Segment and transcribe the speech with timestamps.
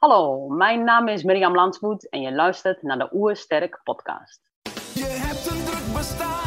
[0.00, 4.40] Hallo, mijn naam is Mirjam Landsvoet en je luistert naar de Oersterk podcast.
[4.94, 6.39] Je hebt een druk bestaan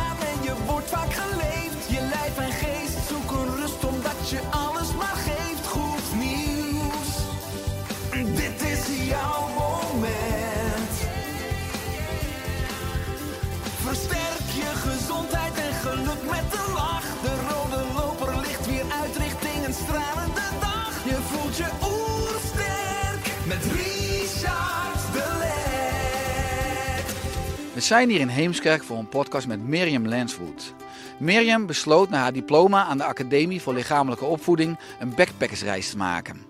[27.73, 30.73] We zijn hier in Heemskerk voor een podcast met Mirjam Lanswood.
[31.17, 36.45] Mirjam besloot na haar diploma aan de Academie voor Lichamelijke Opvoeding een backpackersreis te maken.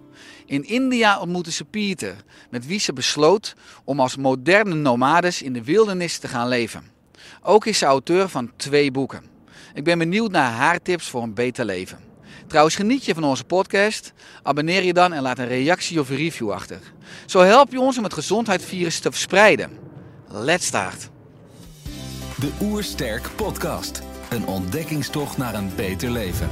[0.45, 2.15] In India ontmoette ze Pieter,
[2.49, 6.83] met wie ze besloot om als moderne nomades in de wildernis te gaan leven.
[7.41, 9.23] Ook is ze auteur van twee boeken.
[9.73, 11.99] Ik ben benieuwd naar haar tips voor een beter leven.
[12.47, 14.13] Trouwens, geniet je van onze podcast?
[14.41, 16.79] Abonneer je dan en laat een reactie of een review achter.
[17.25, 19.71] Zo help je ons om het gezondheidsvirus te verspreiden.
[20.27, 21.11] Let's start!
[22.43, 24.01] De Oersterk Podcast.
[24.29, 26.47] Een ontdekkingstocht naar een beter leven.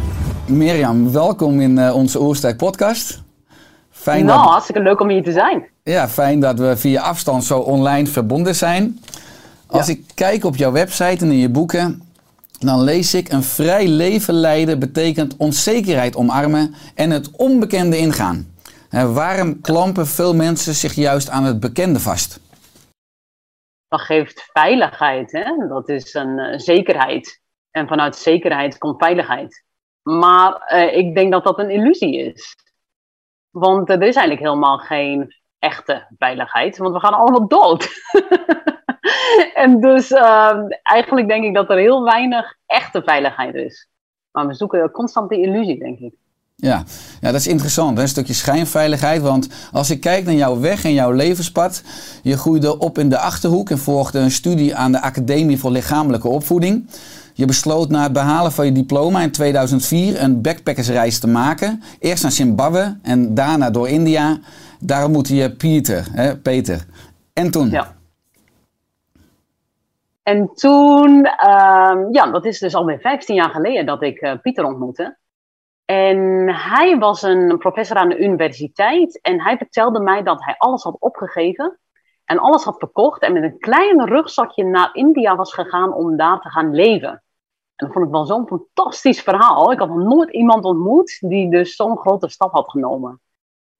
[0.48, 3.22] Mirjam, welkom in eh, onze Oersterk podcast.
[3.90, 5.64] Fijn, nou, dat, hartstikke leuk om hier te zijn.
[5.84, 9.00] ja, fijn dat we via afstand zo online verbonden zijn.
[9.66, 9.94] Als Ja.
[9.94, 12.02] ik kijk op jouw website en in je boeken,
[12.60, 18.48] dan lees ik een vrij leven leiden betekent onzekerheid omarmen en het onbekende ingaan.
[18.90, 22.40] Hè, waarom klampen veel mensen zich juist aan het bekende vast?
[23.92, 25.68] Dat geeft veiligheid, hè?
[25.68, 27.42] dat is een eh, zekerheid.
[27.72, 29.66] En vanuit zekerheid komt veiligheid.
[30.02, 32.56] Maar eh, ik denk dat dat een illusie is.
[33.50, 37.90] Want er is eigenlijk helemaal geen echte veiligheid, want we gaan allemaal dood.
[39.64, 43.90] en dus eh, eigenlijk denk ik dat er heel weinig echte veiligheid is.
[44.32, 46.16] Maar we zoeken constant die illusie, denk ik.
[46.62, 46.84] Ja,
[47.22, 47.98] ja dat is interessant.
[47.98, 48.04] Hè?
[48.04, 49.22] Een stukje schijnveiligheid.
[49.22, 51.84] Want als ik kijk naar jouw weg en jouw levenspad.
[52.22, 56.28] Je groeide op in de achterhoek en volgde een studie aan de Academie voor Lichamelijke
[56.28, 56.90] Opvoeding.
[57.34, 61.84] Je besloot na het behalen van je diploma in 2004 een backpackersreis te maken.
[62.00, 64.40] Eerst naar Zimbabwe en daarna door India.
[64.80, 66.08] Daar ontmoette je Pieter.
[66.12, 66.38] Hè?
[66.38, 66.86] Peter.
[67.34, 67.70] En toen?
[67.70, 67.96] Ja.
[70.24, 74.66] En toen, ehm, ja, dat is dus alweer 15 jaar geleden dat ik eh, Pieter
[74.66, 75.18] ontmoette.
[75.92, 80.84] En hij was een professor aan de universiteit en hij vertelde mij dat hij alles
[80.84, 81.80] had opgegeven
[82.26, 86.40] en alles had verkocht en met een klein rugzakje naar India was gegaan om daar
[86.40, 87.10] te gaan leven.
[87.10, 87.22] En
[87.76, 89.72] dat vond ik wel zo'n fantastisch verhaal.
[89.72, 93.22] Ik had nog nooit iemand ontmoet die dus zo'n grote stap had genomen.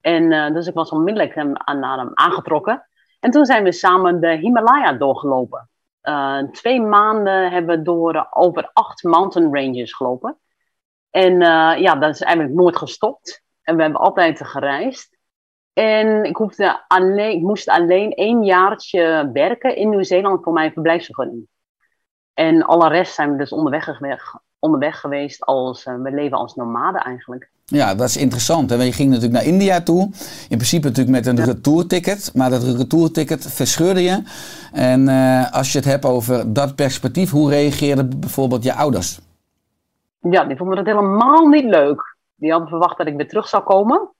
[0.00, 2.86] En eh, dus ik was onmiddellijk hem, naar hem aangetrokken.
[3.20, 5.70] En toen zijn we samen de Himalaya doorgelopen.
[6.00, 10.36] Eh, twee maanden hebben we door eh, over acht mountain ranges gelopen.
[11.12, 13.42] En eh, ja, dat is eigenlijk nooit gestopt.
[13.62, 15.16] En we hebben altijd gereisd.
[15.72, 21.46] En ik, hoefde alleen, ik moest alleen één jaartje werken in Nieuw-Zeeland voor mijn verblijfsvergunning.
[22.34, 24.00] En alle rest zijn we dus onderweg,
[24.58, 25.44] onderweg geweest.
[25.44, 27.50] Als, eh, we leven als nomaden eigenlijk.
[27.64, 28.70] Ja, dat is interessant.
[28.70, 28.76] Hè?
[28.76, 30.02] Want Je ging natuurlijk naar India toe.
[30.48, 32.30] In principe natuurlijk met een retourticket.
[32.34, 34.22] Maar dat retourticket verscheurde je.
[34.72, 39.20] En eh, als je het hebt over dat perspectief, hoe reageerden bijvoorbeeld je ouders?
[40.30, 42.16] Ja, die vonden het helemaal niet leuk.
[42.34, 44.10] Die hadden verwacht dat ik weer terug zou komen.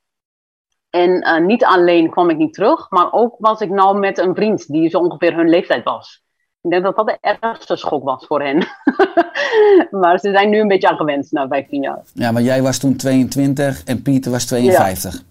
[0.91, 4.35] En eh, niet alleen kwam ik niet terug, maar ook was ik nou met een
[4.35, 6.23] vriend die zo ongeveer hun leeftijd was.
[6.61, 8.57] Ik denk dat dat de ergste schok was voor hen.
[10.01, 12.03] maar ze zijn nu een beetje aan gewend na 15 jaar.
[12.15, 15.23] Ja, maar jij was toen 22 en Pieter was 52.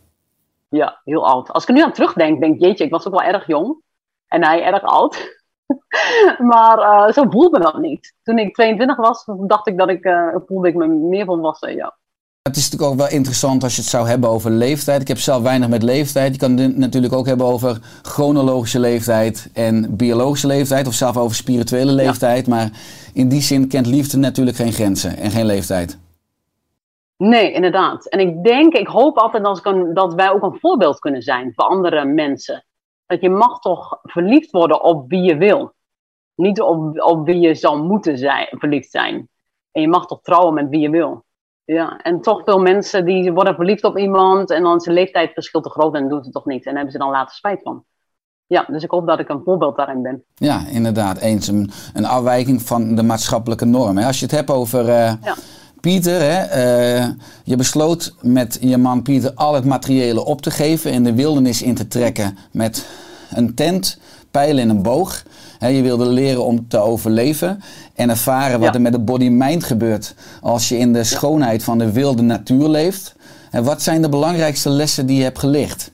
[0.69, 1.51] Ja, heel oud.
[1.51, 3.77] Als ik er nu aan terugdenk, denk ik, jeetje, ik was ook wel erg jong.
[4.27, 5.40] En hij erg oud.
[6.51, 8.13] maar eh, zo voelde dat niet.
[8.23, 11.95] Toen ik 22 was, dacht ik dat ik, eh, voelde ik me meer volwassen, ja.
[12.41, 15.01] Het is natuurlijk ook wel interessant als je het zou hebben over leeftijd.
[15.01, 16.33] Ik heb zelf weinig met leeftijd.
[16.33, 20.87] Je kan het natuurlijk ook hebben over chronologische leeftijd en biologische leeftijd.
[20.87, 22.47] Of zelf over spirituele leeftijd.
[22.47, 22.69] Maar
[23.13, 25.97] in die zin kent liefde natuurlijk geen grenzen en geen leeftijd.
[27.17, 28.05] Nee, inderdaad.
[28.05, 31.51] En ik denk, ik hoop altijd dat, een- dat wij ook een voorbeeld kunnen zijn
[31.55, 32.65] voor andere mensen.
[33.11, 35.73] Dat je mag toch verliefd worden op wie je wil.
[36.35, 39.29] Niet op, op wie je zou moeten zijn, verliefd zijn.
[39.71, 41.23] En je mag toch trouwen met wie je wil.
[41.63, 45.61] Ja, en toch veel mensen die worden verliefd op iemand en dan is de leeftijdsverschil
[45.61, 46.65] te groot en doen het toch niet.
[46.65, 47.83] En hebben ze dan later spijt van.
[48.47, 50.23] ja, dus ik hoop dat ik een voorbeeld daarin ben.
[50.35, 51.17] Ja, inderdaad.
[51.17, 53.97] Eens een, een afwijking van de maatschappelijke norm.
[53.97, 54.05] Hè.
[54.05, 55.35] Als je het hebt over eh, Ja.
[55.81, 57.09] Pieter, hè, eh,
[57.43, 61.61] je besloot met je man Pieter al het materiële op te geven en de wildernis
[61.61, 62.87] in te trekken met
[63.29, 63.99] een tent,
[64.31, 65.23] pijlen en een boog.
[65.59, 67.61] Je wilde leren om te overleven
[67.95, 68.73] en ervaren wat Ja.
[68.73, 73.15] er met de body-mind gebeurt als je in de schoonheid van de wilde natuur leeft.
[73.51, 75.91] En wat zijn de belangrijkste lessen die je hebt geleerd?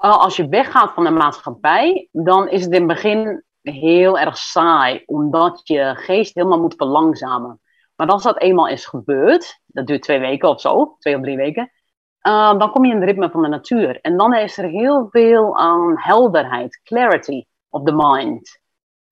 [0.00, 4.38] Uh, als je weggaat van de maatschappij, dan is het in het begin heel erg
[4.38, 7.60] saai, omdat je geest helemaal moet verlangzamen.
[8.02, 11.36] Maar als dat eenmaal is gebeurd, dat duurt twee weken of zo, twee of drie
[11.36, 11.72] weken,
[12.22, 14.00] uh, dan kom je in het ritme van de natuur.
[14.00, 18.60] En dan is er heel veel um, helderheid, clarity of the mind.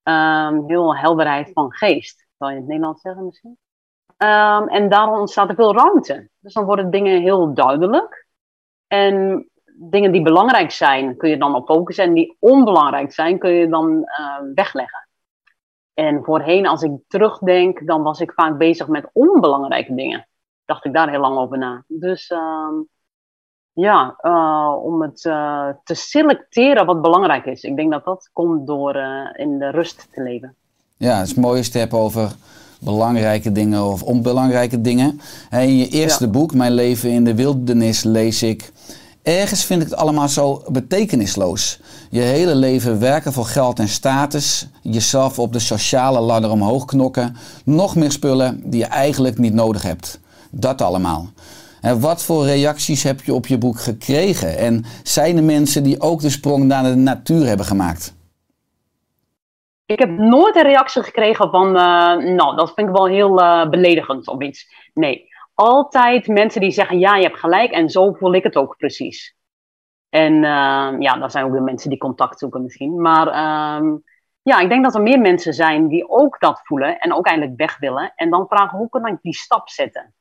[0.03, 3.59] Um, heel helderheid van geest, zou je in het Nederlands zeggen misschien.
[4.17, 6.29] Um, en daarom ontstaat er veel ruimte.
[6.41, 8.27] Dus dan worden dingen heel duidelijk.
[8.87, 12.05] En dingen die belangrijk zijn, kun je dan op focussen.
[12.05, 15.09] En die onbelangrijk zijn, kun je dan uh, wegleggen.
[16.01, 20.27] En voorheen, als ik terugdenk, dan was ik vaak bezig met onbelangrijke dingen.
[20.65, 21.85] Dacht ik daar heel lang over na.
[21.87, 22.69] Dus uh,
[23.73, 27.63] ja, uh, om het uh, te selecteren wat belangrijk is.
[27.63, 30.55] Ik denk dat dat komt door uh, in de rust te leven.
[30.97, 32.33] Ja, het is mooi als je het hebt over
[32.81, 35.21] belangrijke dingen of onbelangrijke dingen.
[35.51, 36.31] In je eerste ja.
[36.31, 38.73] boek, Mijn leven in de wildernis, lees ik...
[39.23, 41.81] Ergens vind ik het allemaal zo betekenisloos.
[42.11, 47.37] Je hele leven werken voor geld en status, jezelf op de sociale ladder omhoog knokken,
[47.65, 50.21] nog meer spullen die je eigenlijk niet nodig hebt.
[50.51, 51.29] Dat allemaal.
[51.81, 54.59] En wat voor reacties heb je op je boek gekregen?
[54.59, 58.15] En zijn er mensen die ook de sprong naar de natuur hebben gemaakt?
[59.87, 63.69] Ik heb nooit een reactie gekregen van, uh, nou, dat vind ik wel heel uh,
[63.69, 64.67] beledigend of iets.
[64.95, 65.29] Nee,
[65.61, 69.37] altijd mensen die zeggen, ja, je hebt gelijk en zo voel ik het ook precies.
[70.09, 73.01] En uh, ja, dat zijn ook de mensen die contact zoeken misschien.
[73.01, 73.93] Maar uh,
[74.43, 77.59] ja, ik denk dat er meer mensen zijn die ook dat voelen en ook eigenlijk
[77.59, 78.13] weg willen.
[78.17, 80.15] En dan vragen, hoe kan ik die stap zetten?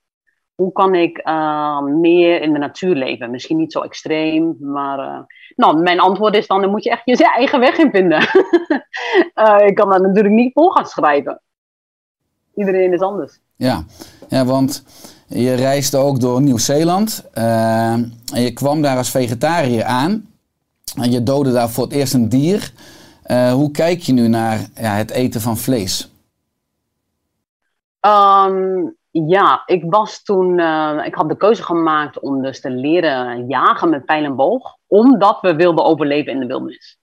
[0.56, 3.32] Hoe kan ik uh, meer in de natuur leven?
[3.32, 5.00] Misschien niet zo extreem, maar...
[5.00, 5.20] Uh,
[5.56, 8.22] nou, mijn antwoord is dan, dan moet je echt je eigen weg in vinden.
[9.36, 11.42] uh, ik kan dat natuurlijk niet vol gaan schrijven.
[12.56, 13.40] Iedereen is anders.
[13.56, 13.84] Ja,
[14.30, 14.84] ja want
[15.30, 17.30] je reisde ook door Nieuw-Zeeland.
[17.34, 20.28] Uh, en je kwam daar als vegetariër aan.
[20.96, 22.74] En je doodde daar voor het eerst een dier.
[23.26, 26.12] Uh, hoe kijk je nu naar ja, het eten van vlees?
[28.02, 30.60] Um, ja, ik was toen.
[30.60, 34.76] Uh, ik had de keuze gemaakt om dus te leren jagen met pijl en boog.
[34.88, 37.00] Omdat we wilden overleven in de wildernis.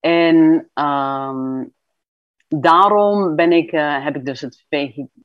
[0.00, 0.36] En
[0.74, 1.72] um,
[2.48, 4.64] daarom ben ik, heb ik dus het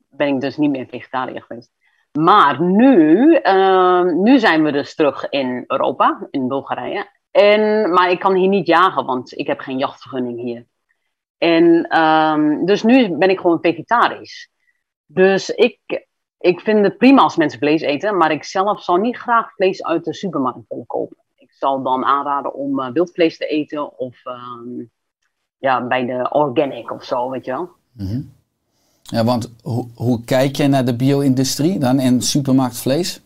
[0.10, 1.72] ben ik dus niet meer vegetariër geweest.
[2.20, 7.08] Maar nu, uh, nu zijn we dus terug in Europa, in Bulgarije.
[7.32, 10.66] En, maar ik kan hier niet jagen, want ik heb geen jachtvergunning hier.
[11.38, 14.50] En um, dus nu ben ik gewoon vegetarisch.
[15.06, 16.08] Dus ik,
[16.38, 19.84] ik vind het prima als mensen vlees eten, maar ik zelf zou niet graag vlees
[19.84, 21.18] uit de supermarkt willen kopen.
[21.36, 24.92] Ik zal dan aanraden om uh, wildvlees te eten of um,
[25.58, 27.70] ja, bij de organic of zo, weet je wel.
[27.96, 28.34] -hmm.
[29.12, 29.56] Ja, want
[29.96, 33.22] hoe, kijk jij naar de bio-industrie dan in supermarktvlees?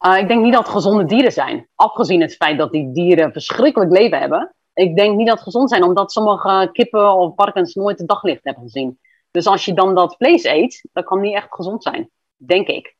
[0.00, 1.68] Uh, ik denk niet dat het gezonde dieren zijn.
[1.74, 4.54] Afgezien het feit dat die dieren verschrikkelijk leven hebben.
[4.74, 8.44] Ik denk niet dat het gezond zijn, omdat sommige kippen of varkens nooit het daglicht
[8.44, 8.98] hebben gezien.
[9.30, 12.10] Dus als je dan dat vlees eet, dat kan niet echt gezond zijn.
[12.36, 12.96] Denk ik.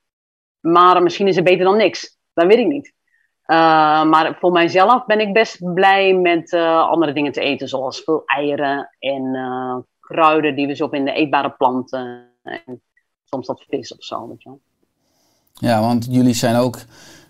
[0.60, 2.18] Maar misschien is het beter dan niks.
[2.32, 2.94] Dat weet ik niet.
[3.46, 7.68] Uh, maar voor mijzelf ben ik best blij met uh, andere dingen te eten.
[7.68, 12.28] Zoals veel eieren en uh, kruiden die we zo in de eetbare planten.
[12.42, 12.80] En
[13.24, 14.28] soms dat vis of zo.
[14.28, 14.60] Weet je wel.
[15.52, 16.78] Ja, want jullie zijn ook,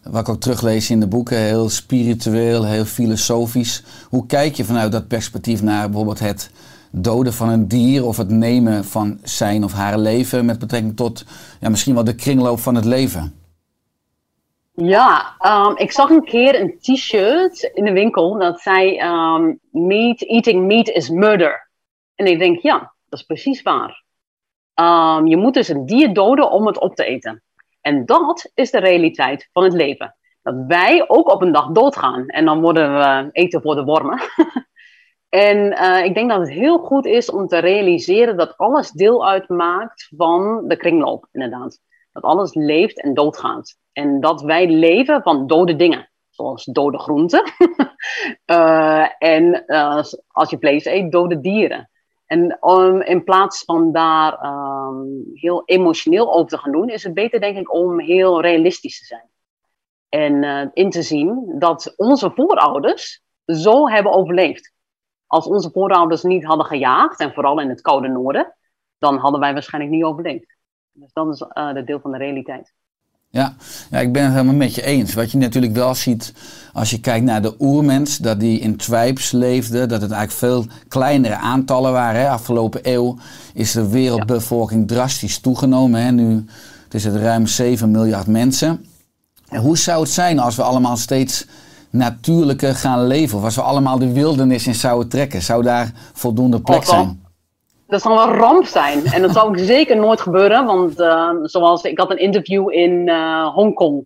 [0.03, 3.83] wat ik ook teruglees in de boeken, heel spiritueel, heel filosofisch.
[4.09, 6.51] Hoe kijk je vanuit dat perspectief naar bijvoorbeeld het
[6.91, 11.25] doden van een dier of het nemen van zijn of haar leven met betrekking tot
[11.61, 13.35] ja, misschien wel de kringloop van het leven?
[14.73, 20.23] Ja, um, ik zag een keer een t-shirt in de winkel dat zei um, meat,
[20.23, 21.66] eating meat is murder.
[22.17, 24.05] En ik denk, ja, dat is precies waar.
[24.81, 27.43] Um, je moet dus een dier doden om het op te eten.
[27.81, 30.17] En dat is de realiteit van het leven.
[30.43, 32.27] Dat wij ook op een dag doodgaan.
[32.27, 34.21] En dan worden we eten voor de wormen.
[35.29, 39.29] en uh, ik denk dat het heel goed is om te realiseren dat alles deel
[39.29, 41.81] uitmaakt van de kringloop, inderdaad.
[42.13, 43.77] Dat alles leeft en doodgaat.
[43.93, 46.11] En dat wij leven van dode dingen.
[46.31, 47.53] Zoals dode groenten.
[48.47, 51.91] uh, en uh, als je vlees eet, dode dieren.
[52.27, 57.15] En um, in plaats van daar um, heel emotioneel over te gaan doen, is het
[57.15, 59.29] beter, denk ik, om heel realistisch te zijn.
[60.09, 64.75] En uh, in te zien dat onze voorouders zo hebben overleefd.
[65.27, 68.57] Als onze voorouders niet hadden gejaagd, en vooral in het koude noorden,
[68.99, 70.57] dan hadden wij waarschijnlijk niet overleefd.
[70.93, 72.75] Dus dat is uh, de deel van de realiteit.
[73.37, 73.55] Ja.
[73.91, 75.15] ja, ik ben het helemaal met je eens.
[75.15, 76.33] Wat je natuurlijk wel ziet
[76.73, 80.67] als je kijkt naar de oermens, dat die in tribes leefden, dat het eigenlijk veel
[80.89, 82.21] kleinere aantallen waren.
[82.21, 82.29] Hè.
[82.29, 83.19] Afgelopen eeuw
[83.55, 86.01] is de wereldbevolking drastisch toegenomen.
[86.01, 86.11] Hè.
[86.11, 86.45] Nu
[86.91, 88.85] is het ruim 7 miljard mensen.
[89.49, 91.47] En hoe zou het zijn als we allemaal steeds
[91.91, 93.39] natuurlijker gaan leven?
[93.39, 95.43] Of als we allemaal de wildernis in zouden trekken?
[95.43, 97.26] Zou daar voldoende plek zijn?
[97.87, 99.05] Dat zal een ramp zijn.
[99.05, 100.65] En dat zal ook zeker nooit gebeuren.
[100.65, 104.03] Want uh, zoals ik had een interview in uh, Hongkong.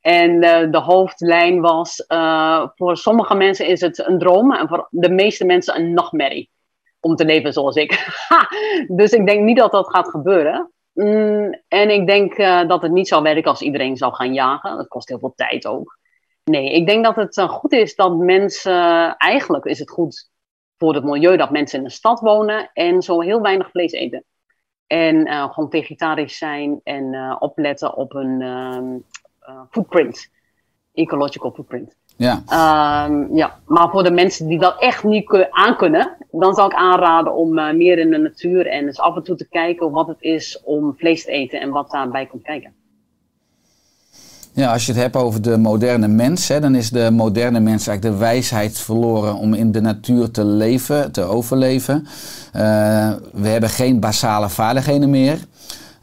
[0.00, 2.04] En uh, de hoofdlijn was:
[2.74, 4.52] voor sommige mensen is het een droom.
[4.52, 6.50] En voor de meeste mensen een nachtmerrie.
[7.00, 8.18] Om te leven zoals ik.
[8.98, 10.72] dus ik denk niet dat dat gaat gebeuren.
[10.92, 12.36] Mm, en ik denk
[12.68, 14.76] dat het niet zou werken als iedereen zou gaan jagen.
[14.76, 15.98] Dat kost heel veel tijd ook.
[16.44, 19.16] Nee, ik denk dat het goed is dat mensen.
[19.16, 20.29] Eigenlijk is het goed
[20.80, 24.24] voor het milieu dat mensen in de stad wonen en zo heel weinig vlees eten.
[24.86, 29.04] En uh, gewoon vegetarisch zijn en uh, opletten op een um,
[29.48, 30.30] uh, footprint,
[30.94, 31.96] ecological footprint.
[32.16, 32.32] Ja.
[33.06, 37.34] Um, ja, maar voor de mensen die dat echt niet aankunnen, dan zou ik aanraden
[37.34, 40.62] om meer in de natuur en eens af en toe te kijken wat het is
[40.64, 42.74] om vlees te eten en wat daarbij komt kijken.
[44.52, 47.86] Ja, als je het hebt over de moderne mens, hè, dan is de moderne mens
[47.86, 52.06] eigenlijk de wijsheid verloren om in de natuur te leven, te overleven.
[52.56, 52.62] Uh,
[53.32, 55.38] we hebben geen basale vaardigheden meer.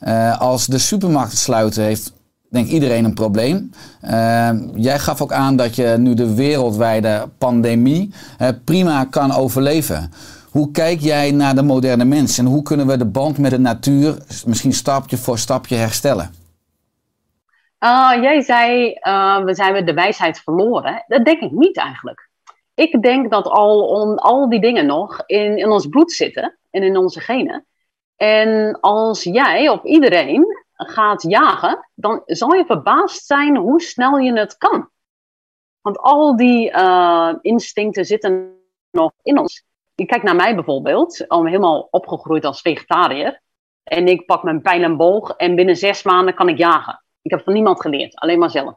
[0.08, 2.14] Uh, als de supermarkten sluiten, heeft
[2.50, 3.72] denk iedereen een probleem.
[4.04, 8.14] Uh, jij gaf ook aan dat je nu de wereldwijde pandemie
[8.64, 10.12] prima kan overleven.
[10.50, 13.60] Hoe kijk jij naar de moderne mens en hoe kunnen we de band met de
[13.60, 16.47] natuur misschien stapje voor stapje herstellen?
[17.80, 21.04] Uh, jij zei, uh, we zijn de wijsheid verloren.
[21.08, 22.30] Dat denk ik niet eigenlijk.
[22.74, 26.84] Ik denk dat al, on, al die dingen nog in, in ons bloed zitten en
[26.84, 27.66] in onze genen.
[28.16, 34.40] En als jij of iedereen gaat jagen, dan zal je verbaasd zijn hoe snel je
[34.40, 34.90] het kan.
[35.82, 38.60] Want al die uh, instincten zitten
[38.92, 39.66] nog in ons.
[39.96, 43.42] Je kijkt naar mij bijvoorbeeld, om helemaal opgegroeid als vegetariër.
[43.84, 47.04] En ik pak mijn pijl en boog en binnen zes maanden kan ik jagen.
[47.22, 48.76] Ik heb van niemand geleerd, alleen maar zelf.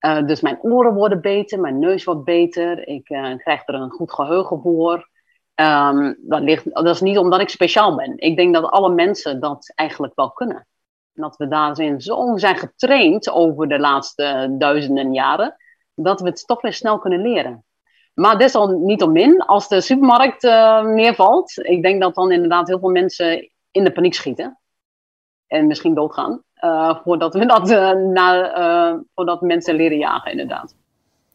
[0.00, 3.90] Uh, dus mijn oren worden beter, mijn neus wordt beter, ik uh, krijg er een
[3.90, 5.08] goed geheugen voor.
[5.54, 8.18] Um, dat, ligt, dat is niet omdat ik speciaal ben.
[8.18, 10.66] Ik denk dat alle mensen dat eigenlijk wel kunnen.
[11.14, 15.56] En dat we daarin zo zijn getraind over de laatste duizenden jaren,
[15.94, 17.64] dat we het toch weer snel kunnen leren.
[18.14, 23.50] Maar desalniettemin, als de supermarkt uh, neervalt, ik denk dat dan inderdaad heel veel mensen
[23.70, 24.60] in de paniek schieten.
[25.46, 26.42] En misschien doodgaan.
[26.60, 30.74] Uh, voordat, we dat, uh, na, uh, voordat mensen leren jagen, inderdaad.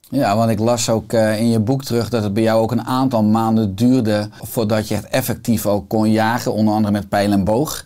[0.09, 2.85] Ja, want ik las ook in je boek terug dat het bij jou ook een
[2.85, 7.43] aantal maanden duurde voordat je het effectief ook kon jagen, onder andere met pijl en
[7.43, 7.85] boog.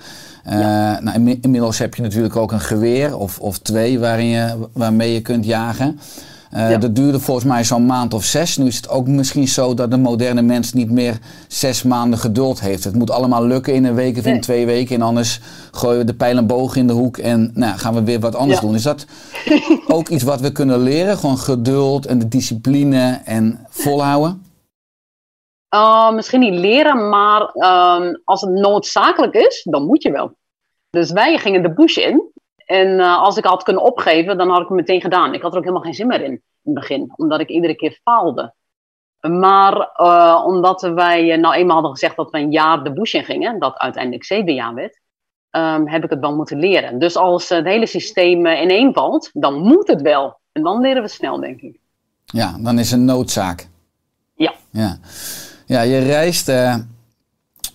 [0.50, 1.00] Ja.
[1.00, 5.22] nou, inmiddels heb je natuurlijk ook een geweer of, of twee waarin je, waarmee je
[5.22, 6.00] kunt jagen.
[6.54, 8.58] Uh, Dat duurde volgens mij zo'n maand of zes.
[8.58, 12.60] Nu is het ook misschien zo dat de moderne mens niet meer zes maanden geduld
[12.60, 12.84] heeft.
[12.84, 14.96] Het moet allemaal lukken in een week of in twee weken.
[14.96, 15.40] En anders
[15.72, 18.36] gooien we de pijl en boog in de hoek en nou, gaan we weer wat
[18.36, 18.76] anders doen.
[18.76, 19.06] Is dat
[19.88, 21.18] ook iets wat we kunnen leren?
[21.18, 24.44] Gewoon geduld en de discipline en volhouden?
[25.76, 30.32] Uh, misschien niet leren, maar uh, als het noodzakelijk is, dan moet je wel.
[30.90, 32.34] Dus wij gingen de bush in
[32.66, 35.34] en uh, als ik had kunnen opgeven, dan had ik het meteen gedaan.
[35.34, 37.76] Ik had er ook helemaal geen zin meer in, in het begin, omdat ik iedere
[37.76, 38.54] keer faalde.
[39.20, 43.24] Maar uh, omdat wij nou eenmaal hadden gezegd dat we een jaar de bush in
[43.24, 45.00] gingen, dat uiteindelijk zeven jaar werd,
[45.52, 47.00] um, heb ik het wel moeten leren.
[47.00, 50.40] Dus als het hele systeem ineenvalt, dan moet het wel.
[50.52, 51.80] En dan leren we snel, denk ik.
[52.26, 53.68] Ja, dan is een noodzaak.
[54.36, 54.54] Ja.
[54.72, 54.98] Ja,
[55.66, 56.48] ja je reist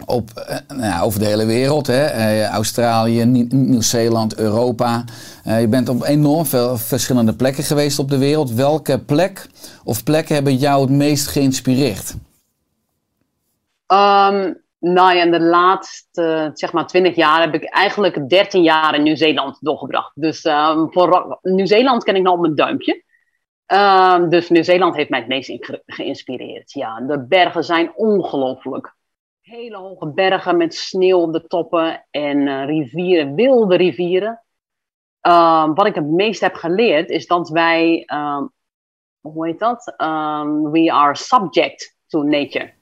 [0.06, 1.86] op, uh, nou, over de hele wereld.
[1.86, 2.16] Hè?
[2.16, 5.04] Uh, Australië, Nieuw-Zeeland, Europa.
[5.46, 8.52] Uh, je bent op enorm veel verschillende plekken geweest op de wereld.
[8.52, 9.46] Welke plek
[9.84, 12.14] of plekken hebben jou het meest geïnspireerd?
[13.92, 18.94] Um, nou ja, in de laatste zeg maar 20 jaar heb ik eigenlijk 13 jaar
[18.94, 20.12] in Nieuw-Zeeland doorgebracht.
[20.14, 23.02] Dus um, voor Nieuw-Zeeland ken ik nog op mijn duimpje.
[23.66, 26.72] Um, dus Nieuw-Zeeland heeft mij het meest geïnspireerd.
[26.72, 28.94] Ja, de bergen zijn ongelooflijk
[29.50, 34.40] hele hoge bergen met sneeuw op de toppen en uh, rivieren, wilde rivieren.
[35.22, 38.42] Uh, wat ik het meest heb geleerd is dat wij, uh,
[39.20, 39.94] hoe heet dat?
[39.96, 42.72] Um, we are subject to nature.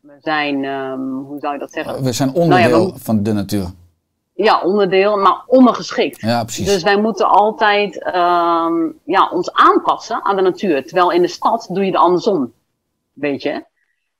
[0.00, 2.02] We zijn, um, hoe zou je dat zeggen?
[2.02, 3.66] We zijn onderdeel nou ja, we, van de natuur.
[4.34, 6.20] Ja, onderdeel, maar ondergeschikt.
[6.20, 6.66] Ja, precies.
[6.66, 7.94] Dus wij moeten altijd
[9.04, 10.86] ja, ons aanpassen aan de natuur.
[10.86, 12.52] Terwijl in de stad doe je het andersom.
[13.12, 13.64] weet je.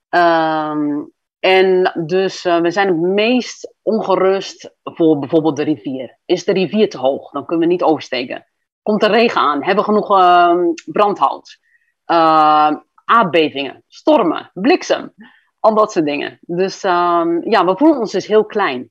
[0.08, 1.00] Ehm,
[1.48, 6.18] en dus uh, we zijn het meest ongerust voor bijvoorbeeld de rivier.
[6.24, 7.30] Is de rivier te hoog?
[7.30, 8.46] Dan kunnen we niet oversteken.
[8.82, 9.64] Komt er regen aan?
[9.64, 11.58] Hebben we genoeg uh, brandhout?
[12.06, 15.14] Uh, aardbevingen, stormen, bliksem.
[15.60, 16.38] Al dat soort dingen.
[16.40, 18.90] Dus ehm, ja, we voelen ons dus heel klein.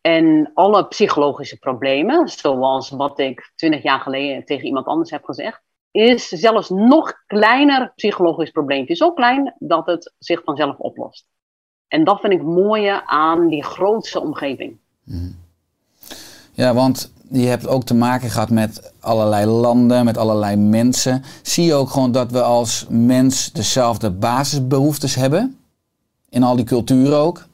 [0.00, 5.62] En alle psychologische problemen, zoals wat ik twintig jaar geleden tegen iemand anders heb gezegd,
[5.90, 8.94] is zelfs nog kleiner psychologisch probleempje.
[8.94, 11.26] Zo klein dat het zich vanzelf oplost.
[11.88, 14.76] En dat vind ik mooie aan die grootste omgeving.
[16.52, 21.22] Ja, want je hebt ook te maken gehad met allerlei landen, met allerlei mensen.
[21.42, 25.58] Zie je ook gewoon dat we als mens dezelfde basisbehoeftes hebben?
[26.28, 27.46] In al die culturen ook?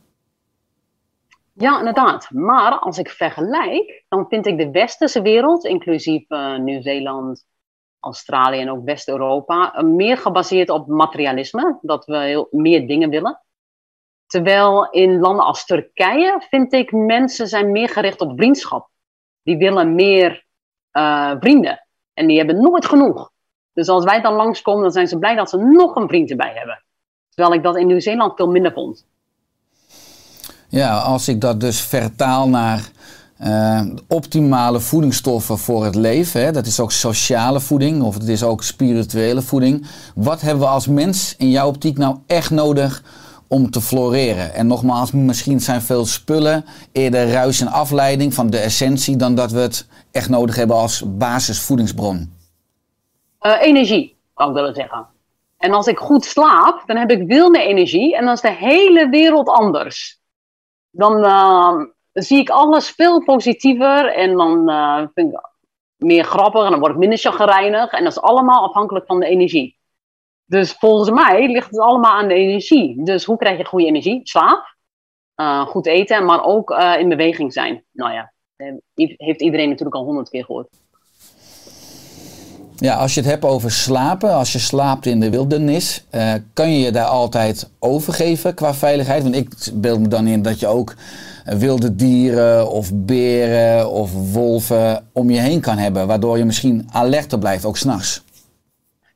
[1.53, 2.31] Ja, inderdaad.
[2.31, 7.45] Maar als ik vergelijk, dan vind ik de westerse wereld, inclusief uh, Nieuw-Zeeland,
[8.01, 11.79] Australië en ook West-Europa, uh, meer gebaseerd op materialisme.
[11.83, 13.41] Dat we heel, meer dingen willen.
[14.35, 18.89] Terwijl in landen als Turkije vind ik mensen zijn meer gericht op vriendschap.
[19.43, 20.45] Die willen meer
[20.93, 21.87] uh, vrienden.
[22.15, 23.31] En die hebben nooit genoeg.
[23.73, 26.53] Dus als wij dan langskomen, dan zijn ze blij dat ze nog een vriend erbij
[26.55, 26.85] hebben.
[27.29, 29.07] Terwijl ik dat in Nieuw-Zeeland veel minder vond.
[30.69, 32.91] Ja, als ik dat dus vertaal naar
[33.41, 38.43] uh, optimale voedingsstoffen voor het leven, hè, dat is ook sociale voeding of het is
[38.43, 39.87] ook spirituele voeding.
[40.15, 43.03] Wat hebben we als mens in jouw optiek nou echt nodig
[43.49, 44.55] om te floreren?
[44.55, 49.51] En nogmaals, misschien zijn veel spullen eerder ruis en afleiding van de essentie dan dat
[49.51, 52.33] we het echt nodig hebben als basisvoedingsbron.
[53.41, 55.07] Uh, energie, zou ik willen zeggen.
[55.59, 58.55] En als ik goed slaap, dan heb ik veel meer energie en dan is de
[58.55, 60.23] hele wereld anders
[60.95, 65.41] dan uh, zie ik alles veel positiever en dan uh, vind ik
[65.97, 67.93] meer grappig en dan word ik minder chagrijnig.
[67.93, 69.79] En dat is allemaal afhankelijk van de energie.
[70.55, 73.05] Dus volgens mij ligt het allemaal aan de energie.
[73.05, 74.21] Dus hoe krijg je goede energie?
[74.23, 74.77] Slaap,
[75.37, 77.85] uh, goed eten, maar ook in beweging zijn.
[77.93, 78.33] Nou ja,
[79.17, 80.69] heeft iedereen natuurlijk al honderd keer gehoord.
[82.77, 86.71] Ja, als je het hebt over slapen, als je slaapt in de wildernis, uh, kan
[86.71, 89.23] je je daar altijd overgeven qua veiligheid?
[89.23, 90.95] Want ik beeld me dan in dat je ook
[91.45, 97.39] wilde dieren of beren of wolven om je heen kan hebben, waardoor je misschien alerter
[97.39, 98.23] blijft, ook s'nachts.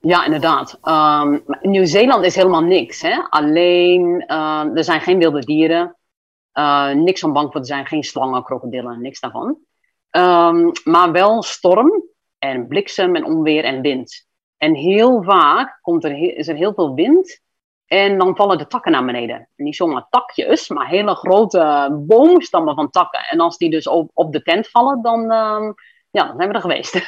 [0.08, 0.78] Ja, inderdaad.
[0.82, 3.02] Um, Nieuw-Zeeland is helemaal niks.
[3.02, 3.18] Hè?
[3.28, 5.96] Alleen, uh, er zijn geen wilde dieren.
[6.54, 7.86] Uh, niks om bang voor te zijn.
[7.86, 9.58] Geen slangen, krokodillen, niks daarvan.
[10.10, 12.02] Um, maar wel storm
[12.38, 14.26] en bliksem en onweer en wind.
[14.56, 17.40] En heel vaak komt er, is er heel veel wind
[17.86, 19.36] en dan vallen de takken naar beneden.
[19.36, 23.20] En niet zomaar takjes, maar hele grote boomstammen van takken.
[23.30, 25.22] En als die dus op, op de tent vallen, dan,
[26.10, 27.00] ja, dan zijn we er geweest.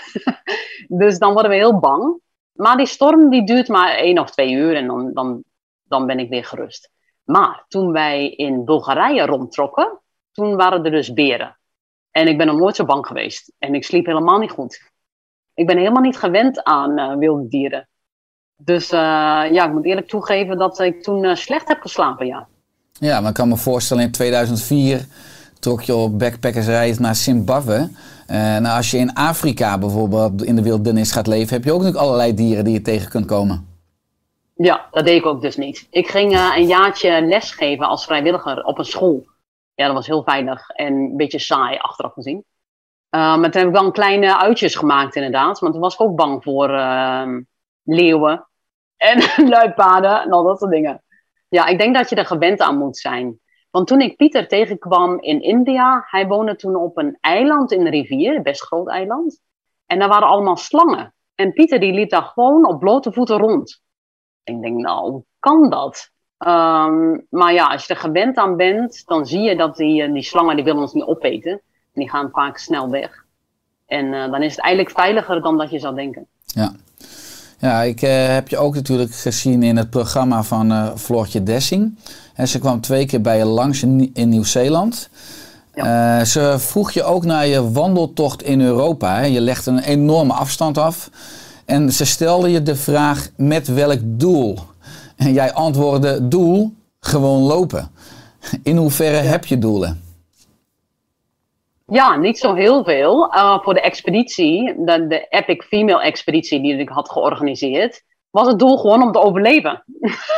[1.03, 2.21] dus dan worden we heel bang.
[2.61, 5.43] Maar die storm die duurt maar één of twee uur en dan, dan,
[5.83, 6.91] dan ben ik weer gerust.
[7.25, 10.01] Maar toen wij in Bulgarije rondtrokken,
[10.33, 11.59] toen waren er dus beren.
[12.11, 13.53] En ik ben nog nooit zo bang geweest.
[13.59, 14.91] En ik sliep helemaal niet goed
[15.61, 17.89] ik ben helemaal niet gewend aan uh, wilde dieren.
[18.57, 18.99] Dus uh,
[19.53, 22.47] ja, ik moet eerlijk toegeven dat ik toen uh, slecht heb geslapen, ja.
[22.93, 25.07] Ja, maar ik kan me voorstellen, in 2004
[25.59, 27.89] trok je op backpackersreis naar Zimbabwe.
[28.37, 32.05] Nou, als je in Afrika bijvoorbeeld in de wildernis gaat leven, heb je ook natuurlijk
[32.05, 33.69] allerlei dieren die je tegen kunt komen.
[34.55, 35.87] Ja, dat deed ik ook dus niet.
[35.91, 39.27] Ik ging een jaartje lesgeven als vrijwilliger op een school.
[39.75, 42.45] Ja, dat was heel veilig en een beetje saai achteraf gezien.
[43.11, 45.59] Uh, maar toen heb ik wel een kleine uitjes gemaakt inderdaad.
[45.59, 47.37] Want toen was ik ook bang voor uh,
[47.83, 48.49] leeuwen
[48.97, 49.23] en
[49.57, 51.03] luipaarden en al dat soort dingen.
[51.49, 53.41] Ja, ik denk dat je er gewend aan moet zijn.
[53.71, 57.91] Want toen ik Pieter tegenkwam in India, hij woonde toen op een eiland in de
[57.91, 59.41] rivier, best groot eiland.
[59.87, 61.15] En daar waren allemaal slangen.
[61.35, 63.83] En Pieter die liep daar gewoon op blote voeten rond.
[64.45, 66.11] Ik denk, nou, hoe kan dat?
[66.39, 70.23] Um, maar ja, als je er gewend aan bent, dan zie je dat die, die
[70.23, 71.61] slangen, die willen ons niet opeten
[71.95, 73.25] die gaan vaak snel weg.
[73.87, 76.27] En uh, dan is het eigenlijk veiliger dan dat je zou denken.
[76.45, 76.73] Ja.
[77.59, 81.99] Ja, ik uh, heb je ook natuurlijk gezien in het programma van uh, Floortje Dessing.
[82.41, 85.11] En ze kwam twee keer bij je langs in, in Nieuw-Zeeland.
[85.75, 86.25] Ja.
[86.25, 89.17] ze vroeg je ook naar je wandeltocht in Europa.
[89.17, 89.25] Hè.
[89.25, 91.11] Je legde een enorme afstand af.
[91.65, 94.59] En ze stelde je de vraag met welk doel?
[95.17, 97.91] En jij antwoordde doel, gewoon lopen.
[98.63, 99.31] In hoeverre ja.
[99.31, 100.03] heb je doelen?
[101.87, 103.35] Ja, niet zo heel veel.
[103.35, 108.59] Uh, voor de expeditie, de, de Epic Female Expeditie die ik had georganiseerd, was het
[108.59, 109.85] doel gewoon om te overleven.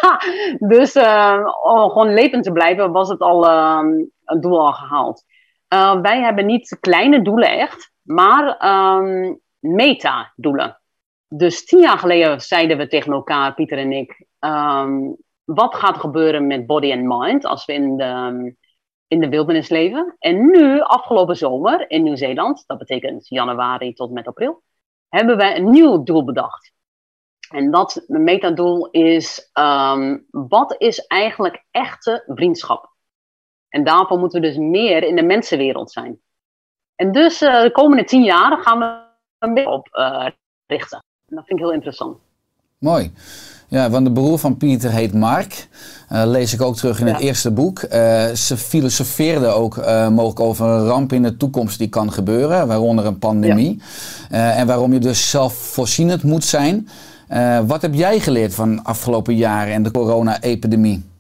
[0.75, 3.81] dus uh, om gewoon levend te blijven, was het al uh,
[4.25, 5.25] het doel al gehaald.
[6.03, 10.81] wij hebben niet kleine doelen echt, maar um, meta-doelen.
[11.29, 16.01] Dus tien jaar geleden zeiden we tegen elkaar, Pieter en ik, um, wat gaat er
[16.01, 18.55] gebeuren met body and mind als we in de,
[19.07, 20.17] in de wildernis leven.
[20.19, 24.63] En nu, afgelopen zomer in Nieuw-Zeeland, dat betekent januari tot met april,
[25.09, 26.72] hebben wij een nieuw doel bedacht.
[27.53, 32.91] En dat metadoel is, ehm, wat is eigenlijk echte vriendschap?
[33.69, 36.21] En daarvoor moeten we dus meer in de mensenwereld zijn.
[36.95, 39.01] En dus eh, de komende tien jaar gaan we
[39.39, 40.27] een beetje op eh,
[40.67, 40.99] richten.
[41.29, 42.17] En dat vind ik heel interessant.
[42.79, 43.13] Mooi.
[43.69, 45.69] Ja, want de broer van Pieter heet Mark.
[46.13, 47.79] Uh, lees ik ook terug in het eerste boek.
[48.35, 49.77] ze filosofeerde ook
[50.11, 53.83] mogelijk over een ramp in de toekomst die kan gebeuren, waaronder een pandemie.
[54.31, 56.89] en waarom je dus zelfvoorzienend moet zijn.
[57.67, 61.11] Wat heb jij geleerd van afgelopen jaren en de corona-epidemie?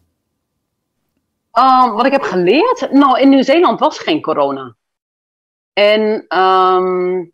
[1.53, 2.89] Um, wat ik heb geleerd?
[2.91, 4.77] Nou, in Nieuw-Zeeland was geen corona.
[5.73, 7.33] En um,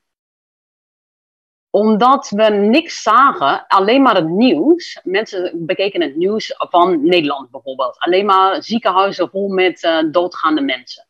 [1.71, 5.01] omdat we niks zagen, alleen maar het nieuws.
[5.03, 7.99] Mensen bekeken het nieuws van Nederland bijvoorbeeld.
[7.99, 11.07] Alleen maar ziekenhuizen vol met uh, doodgaande mensen.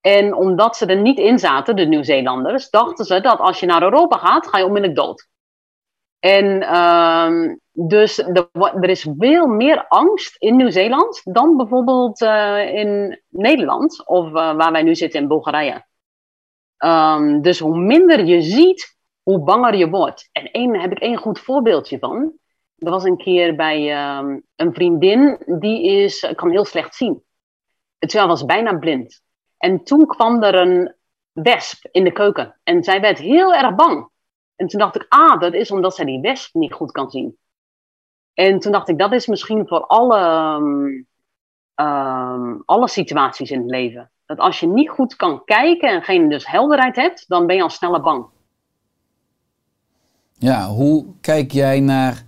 [0.00, 3.82] En omdat ze er niet in zaten, de Nieuw-Zeelanders, dachten ze dat als je naar
[3.82, 5.28] Europa gaat, ga je onmiddellijk dood.
[6.24, 8.48] En um, dus de,
[8.80, 14.72] er is veel meer angst in Nieuw-Zeeland dan bijvoorbeeld uh, in Nederland of uh, waar
[14.72, 15.84] wij nu zitten in Bulgarije.
[16.78, 20.28] Um, dus hoe minder je ziet, hoe banger je wordt.
[20.32, 22.32] En één heb ik één goed voorbeeldje van.
[22.78, 27.22] Er was een keer bij um, een vriendin, die is, kan heel slecht zien.
[27.98, 29.22] Het was bijna blind.
[29.58, 30.94] En toen kwam er een
[31.32, 32.60] wesp in de keuken.
[32.62, 34.12] En zij werd heel erg bang.
[34.56, 37.36] En toen dacht ik, ah, dat is omdat zij die wesp niet goed kan zien.
[38.34, 40.54] En toen dacht ik, dat is misschien voor alle,
[41.74, 44.10] um, alle situaties in het leven.
[44.26, 47.62] Dat als je niet goed kan kijken en geen dus helderheid hebt, dan ben je
[47.62, 48.26] al sneller bang.
[50.38, 52.24] Ja, hoe kijk jij naar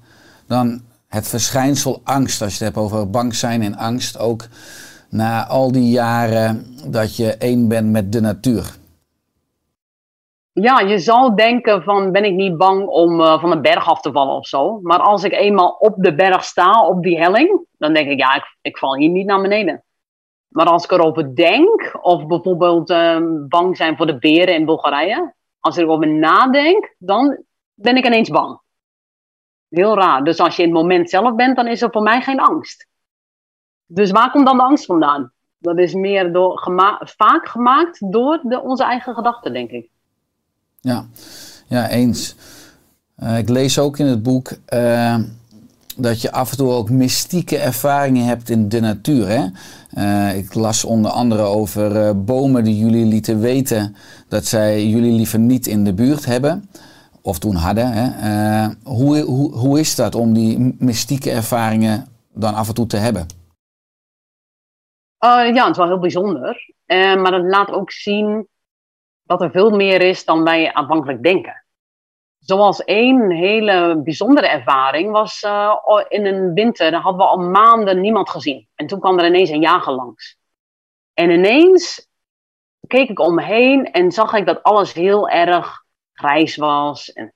[0.46, 4.46] dan het verschijnsel angst, als je het hebt over bang zijn en angst, ook
[5.10, 8.76] na al die jaren dat je één bent met de natuur?
[10.60, 14.00] Ja, je zal denken van ben ik niet bang om uh, van een berg af
[14.00, 14.80] te vallen of zo.
[14.82, 18.44] Maar als ik eenmaal op de berg sta, op die helling, dan denk ik ja,
[18.60, 19.84] ik, val hier niet naar beneden.
[20.48, 25.34] Maar als ik erover denk, of bijvoorbeeld uh, bang zijn voor de beren in Bulgarije,
[25.60, 28.60] als ik erover nadenk, dan ben ik ineens bang.
[29.68, 30.24] Heel raar.
[30.24, 32.88] Dus als je in het moment zelf bent, dan is er voor mij geen angst.
[33.86, 35.32] Dus waar komt dan de angst vandaan?
[35.58, 36.62] Dat is meer door
[37.00, 39.94] vaak gemaakt door de, onze eigen gedachten, denk ik.
[40.86, 41.06] Ja,
[41.66, 42.34] ja eens.
[43.18, 45.16] Uh, ik lees ook in het boek uh,
[45.96, 49.28] dat je af en toe ook mystieke ervaringen hebt in de natuur.
[49.28, 49.44] Hè?
[49.98, 53.96] Uh, ik las onder andere over bomen die jullie lieten weten
[54.28, 56.70] dat zij jullie liever niet in de buurt hebben.
[57.22, 57.92] Of toen hadden.
[57.92, 58.68] Hè?
[58.82, 63.26] hoe, hoe, hoe is dat om die mystieke ervaringen dan af en toe te hebben?
[65.18, 66.74] ja, het is wel heel bijzonder.
[66.86, 68.46] maar dat laat ook zien
[69.26, 71.64] dat er veel meer is dan wij aanvankelijk denken.
[72.38, 75.76] Zoals één hele bijzondere ervaring was uh,
[76.08, 78.68] in een winter, daar hadden we al maanden niemand gezien.
[78.74, 80.36] En toen kwam er ineens een jager langs.
[81.14, 82.08] En ineens
[82.86, 87.34] keek ik om me heen en zag ik dat alles heel erg grijs was en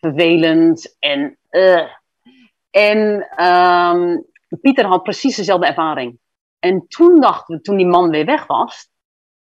[0.00, 0.96] vervelend.
[0.98, 1.86] En, uh.
[2.70, 4.26] en um,
[4.60, 6.18] Pieter had precies dezelfde ervaring.
[6.58, 8.88] En toen dachten we, toen die man weer weg was,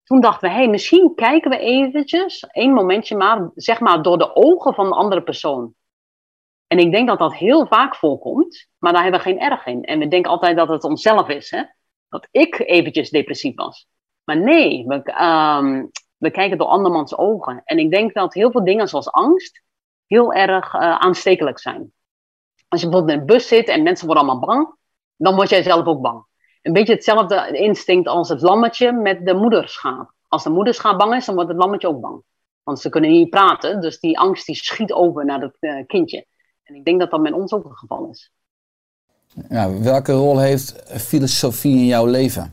[0.04, 4.36] toen dachten we, hey, misschien kijken we eventjes, één momentje maar, zeg maar door de
[4.36, 5.74] ogen van de andere persoon.
[6.66, 9.82] En ik denk dat dat heel vaak voorkomt, maar daar hebben we geen erg in.
[9.82, 11.62] En we denken altijd dat het onszelf is, hè?
[12.08, 13.86] dat ik eventjes depressief was.
[14.24, 17.62] Maar nee, we, um, we kijken door andermans ogen.
[17.64, 19.62] En ik denk dat heel veel dingen zoals angst
[20.06, 21.92] heel erg uh, aanstekelijk zijn.
[22.68, 24.76] Als je bijvoorbeeld in een bus zit en mensen worden allemaal bang,
[25.16, 26.24] dan word jij zelf ook bang
[26.64, 30.12] een beetje hetzelfde instinct als het lammetje met de moederschaap.
[30.28, 32.22] Als de moederschaap bang is, dan wordt het lammetje ook bang.
[32.62, 36.26] Want ze kunnen niet praten, dus die angst die schiet over naar het uh, kindje.
[36.62, 38.30] En ik denk dat dat met ons ook het geval is.
[39.48, 42.52] Ja, welke rol heeft filosofie in jouw leven?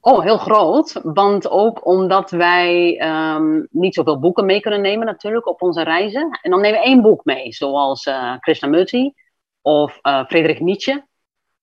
[0.00, 1.00] Oh, heel groot.
[1.02, 3.00] Want ook omdat wij
[3.34, 6.38] um, niet zoveel boeken mee kunnen nemen natuurlijk op onze reizen.
[6.42, 9.12] En dan nemen we één boek mee, zoals uh, Krishnamurti
[9.62, 11.07] of uh, Friedrich Nietzsche.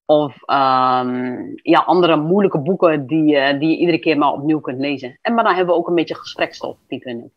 [0.06, 4.80] Of um, ja, andere moeilijke boeken die, uh, die je iedere keer maar opnieuw kunt
[4.80, 5.18] lezen.
[5.22, 7.32] En maar dan hebben we ook een beetje gesprekstof, Pieter en ik.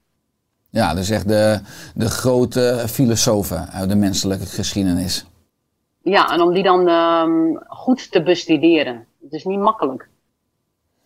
[0.70, 1.61] Ja, dus echt de,
[1.94, 5.26] de grote filosofen uit de menselijke geschiedenis.
[6.02, 9.07] Ja, en om die dan um, goed te bestuderen.
[9.22, 10.09] Het is niet makkelijk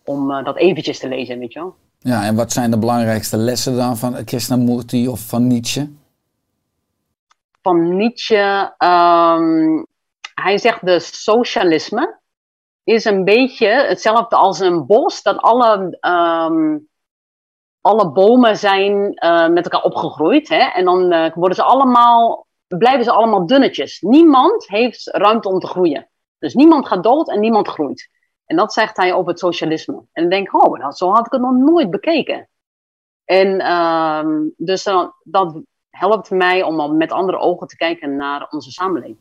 [0.03, 1.75] om uh, dat eventjes te lezen, weet je wel.
[1.99, 5.89] Ja, en wat zijn de belangrijkste lessen dan van Krishnamurti of van Nietzsche?
[7.61, 9.85] Van Nietzsche, um,
[10.33, 12.21] hij zegt de socialisme
[12.83, 16.77] is een beetje hetzelfde als een bos, dat alle, ehm,
[17.81, 20.49] alle bomen zijn eh, met elkaar opgegroeid.
[20.49, 20.63] Hè?
[20.73, 24.01] En dan eh, worden ze allemaal, blijven ze allemaal dunnetjes.
[24.01, 26.09] Niemand heeft ruimte om te groeien.
[26.37, 28.09] Dus niemand gaat dood en niemand groeit.
[28.45, 29.93] En dat zegt hij over het socialisme.
[29.93, 32.49] En dan denk oh, nou, zo had ik het nog nooit bekeken.
[33.25, 34.83] En ehm, dus
[35.23, 39.19] dat helpt mij om met andere ogen te kijken naar onze samenleving.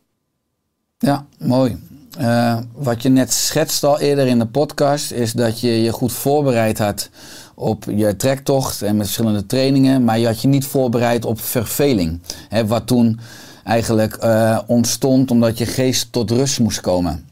[1.03, 1.77] Ja, mooi.
[2.19, 6.13] Eh, wat je net schetst al eerder in de podcast, is dat je je goed
[6.13, 7.11] voorbereid had
[7.55, 12.21] op je trektocht en met verschillende trainingen, maar je had je niet voorbereid op verveling.
[12.49, 13.21] Hè, wat toen
[13.65, 17.29] eigenlijk eh, ontstond omdat je geest tot rust moest komen.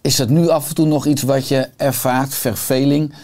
[0.00, 3.14] Is dat nu af en toe nog iets wat je ervaart, verveling?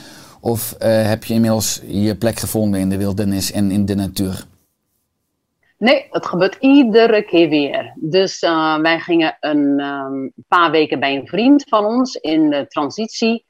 [0.41, 4.47] Of eh, heb je inmiddels je plek gevonden in de wildernis en in de natuur?
[5.79, 7.93] Nee, het gebeurt iedere keer weer.
[7.97, 12.67] Dus uh, wij gingen een um, paar weken bij een vriend van ons in de
[12.67, 13.47] transitie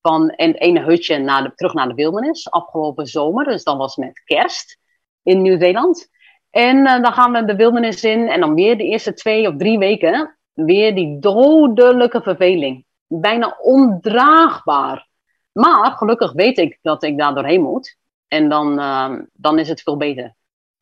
[0.00, 3.44] van een ene hutje naar terug naar de wildernis afgelopen zomer.
[3.44, 4.78] Dus dat was met kerst
[5.22, 6.08] in Nieuw-Zeeland.
[6.50, 9.56] En uh, dan gaan we de wildernis in en dan weer de eerste twee of
[9.56, 12.84] drie weken weer die dodelijke verveling.
[13.06, 15.08] Bijna ondraagbaar.
[15.52, 17.96] Maar gelukkig weet ik dat ik daar doorheen moet.
[18.28, 20.38] En dan, uh, dan is het veel beter.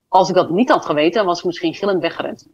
[0.09, 2.47] Als ik dat niet had geweten, was ik misschien gillend weggerend.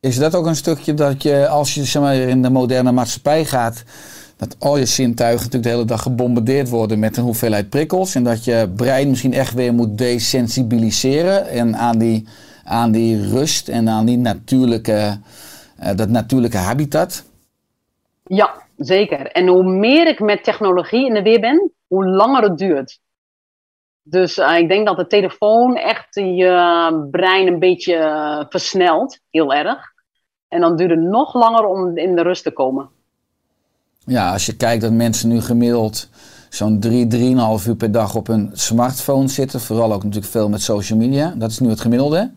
[0.00, 3.44] Is dat ook een stukje dat je, als je zeg maar, in de moderne maatschappij
[3.44, 3.84] gaat,
[4.36, 8.14] dat al je zintuigen natuurlijk de hele dag gebombardeerd worden met een hoeveelheid prikkels.
[8.14, 12.26] En dat je brein misschien echt weer moet desensibiliseren en aan die,
[12.64, 15.18] aan die rust en aan die natuurlijke,
[15.82, 17.24] uh, dat natuurlijke habitat?
[18.26, 19.26] Ja, zeker.
[19.26, 23.00] En hoe meer ik met technologie in de weer ben, hoe langer het duurt.
[24.10, 29.54] Dus uh, ik denk dat de telefoon echt je brein een beetje uh, versnelt, heel
[29.54, 29.78] erg.
[30.48, 32.88] En dan duurt het nog langer om in de rust te komen.
[34.04, 36.08] Ja, als je kijkt dat mensen nu gemiddeld
[36.48, 37.06] zo'n 3,
[37.60, 41.34] 3,5 uur per dag op hun smartphone zitten, vooral ook natuurlijk veel met social media,
[41.36, 42.30] dat is nu het gemiddelde.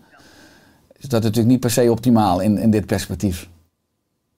[0.97, 3.49] Is dat natuurlijk niet per se optimaal in, in dit perspectief?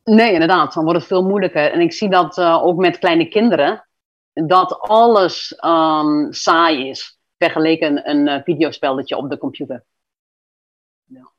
[0.03, 0.73] Nee, inderdaad.
[0.73, 1.71] Dan wordt het veel moeilijker.
[1.71, 3.85] En ik zie dat uh, ook met kleine kinderen,
[4.33, 9.83] dat alles um, saai is vergeleken een uh, videospelletje op de computer.
[11.03, 11.29] Ja,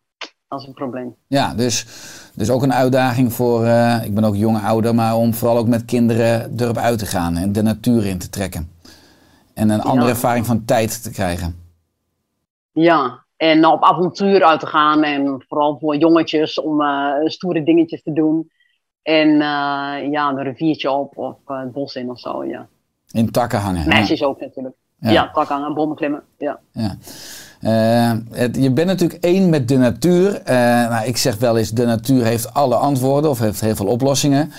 [0.48, 1.16] dat is een probleem.
[1.26, 1.86] Ja, dus,
[2.34, 5.68] dus ook een uitdaging voor, uh, ik ben ook jong ouder, maar om vooral ook
[5.68, 8.70] met kinderen erop uit te gaan en de natuur in te trekken.
[9.54, 11.64] En een andere ervaring van tijd te krijgen.
[12.72, 18.02] Ja, en op avontuur uit te gaan en vooral voor jongetjes om uh, stoere dingetjes
[18.02, 18.50] te doen.
[19.02, 19.36] En
[20.10, 22.68] ja, een riviertje op of het bos in of zo, ja.
[23.10, 23.88] In takken hangen.
[23.88, 24.26] Meisjes ja.
[24.26, 24.76] ook natuurlijk.
[24.98, 26.22] Ja, ja hangen, bomen klimmen.
[26.38, 26.58] Ja.
[26.72, 26.96] ja.
[27.60, 30.40] Uh, het, je bent natuurlijk één met de natuur.
[30.40, 30.54] Uh,
[30.88, 34.52] nou, ik zeg wel eens, de natuur heeft alle antwoorden of heeft heel veel oplossingen.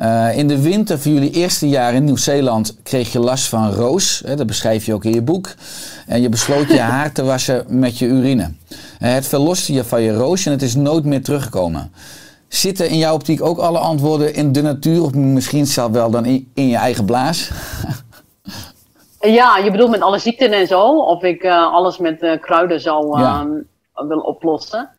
[0.00, 4.22] Uh, in de winter van jullie eerste jaar in Nieuw-Zeeland kreeg je last van roos.
[4.26, 5.54] Hè, dat beschrijf je ook in je boek.
[6.06, 8.50] En je besloot je haar te wassen met je urine.
[8.98, 11.92] het verloste je van je roos en het is nooit meer teruggekomen.
[12.48, 15.02] Zitten in jouw optiek ook alle antwoorden in de natuur?
[15.02, 17.50] Of misschien zelf wel dan in, in je eigen blaas?
[19.26, 20.98] Ja, je bedoelt met alle ziekten en zo?
[20.98, 23.44] Of ik uh, alles met uh, kruiden zou ja.
[23.44, 24.96] uh, willen oplossen?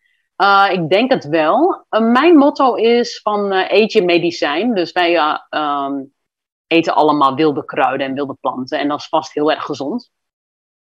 [0.72, 1.86] ik denk het wel.
[1.90, 4.74] mijn motto is van eet je medicijn.
[4.74, 6.14] Dus wij um,
[6.68, 8.80] eten allemaal wilde kruiden en wilde planten.
[8.80, 10.12] En dat is vast heel erg gezond.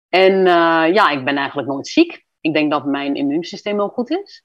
[0.09, 0.45] En
[0.93, 2.25] ja, ik ben eigenlijk nooit ziek.
[2.41, 4.43] Ik denk dat mijn immuunsysteem wel goed is.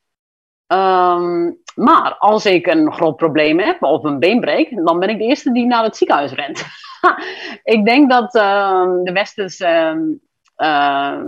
[0.66, 5.18] Um, maar als ik een groot probleem heb of een been breek, dan ben ik
[5.18, 6.64] de eerste die naar het ziekenhuis rent.
[7.74, 9.96] ik denk dat uh, de westerse
[10.56, 11.18] uh,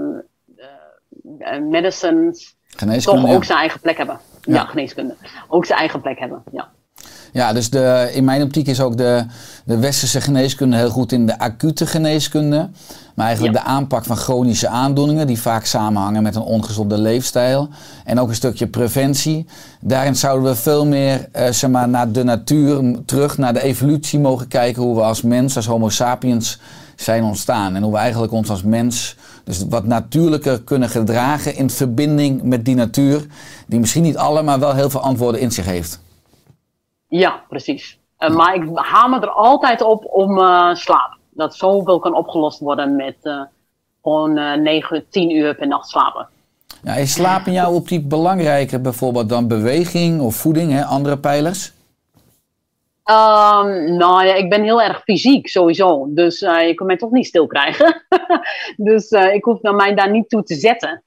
[1.39, 2.57] uh, medicines
[3.03, 4.21] toch ook zijn eigen plek hebben.
[4.41, 4.55] Ja.
[4.55, 5.17] ja, geneeskunde.
[5.49, 6.71] Ook zijn eigen plek hebben, ja.
[7.33, 9.25] Ja, dus de, in mijn optiek is ook de,
[9.64, 12.71] de westerse geneeskunde heel goed in de acute geneeskunde.
[13.14, 13.62] Maar eigenlijk ja.
[13.62, 17.68] de aanpak van chronische aandoeningen, die vaak samenhangen met een ongezonde leefstijl.
[18.05, 19.47] En ook een stukje preventie.
[19.81, 24.18] Daarin zouden we veel meer uh, zeg maar, naar de natuur, terug naar de evolutie
[24.18, 24.83] mogen kijken.
[24.83, 26.59] Hoe we als mens, als Homo sapiens
[26.97, 27.77] zijn ontstaan.
[27.77, 32.64] En hoe we eigenlijk ons als mens dus wat natuurlijker kunnen gedragen in verbinding met
[32.64, 33.27] die natuur.
[33.66, 36.01] Die misschien niet alle, maar wel heel veel antwoorden in zich heeft.
[37.18, 37.98] Ja, precies.
[38.18, 41.16] Uh, maar ik hamer er altijd op om uh, slaap.
[41.31, 43.42] Dat zoveel kan opgelost worden met uh,
[44.03, 46.29] gewoon 9, 10 uur per nacht slapen.
[46.83, 51.72] Ja, is slaap in jouw optiek belangrijker bijvoorbeeld dan beweging of voeding, hè, andere pijlers?
[53.05, 56.07] Um, nou ja, ik ben heel erg fysiek sowieso.
[56.09, 58.05] Dus je kan mij toch niet stil krijgen.
[58.77, 61.03] dus ik hoef mij daar niet toe te zetten.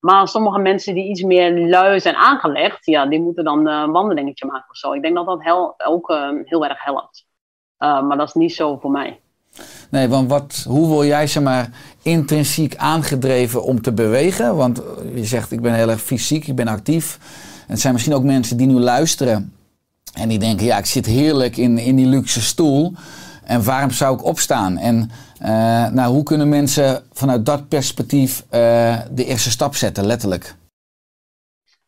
[0.00, 4.46] Maar sommige mensen die iets meer lui zijn aangelegd, ja, die moeten dan een wandelingetje
[4.46, 4.92] maken of zo.
[4.92, 7.26] Ik denk dat dat hel- ook eh, heel erg helpt.
[7.76, 9.20] Eh, maar dat is niet zo voor mij.
[9.90, 11.70] Nee, want wat, hoe word jij zeg maar,
[12.02, 14.56] intrinsiek aangedreven om te bewegen?
[14.56, 17.18] Want eh, je zegt, ik ben heel erg fysiek, ik ben actief.
[17.66, 19.52] En het zijn misschien ook mensen die nu luisteren
[20.14, 22.92] en die denken, ja, ik zit heerlijk in, in die luxe stoel.
[23.44, 24.76] En waarom zou ik opstaan?
[24.78, 30.54] En eh, nou, hoe kunnen mensen vanuit dat perspectief eh, de eerste stap zetten, letterlijk?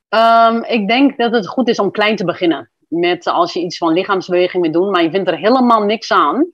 [0.08, 2.70] Ehm, ik denk dat het goed is om klein te beginnen.
[2.88, 6.46] Met als je iets van lichaamsbeweging wil doen, maar je vindt er helemaal niks aan.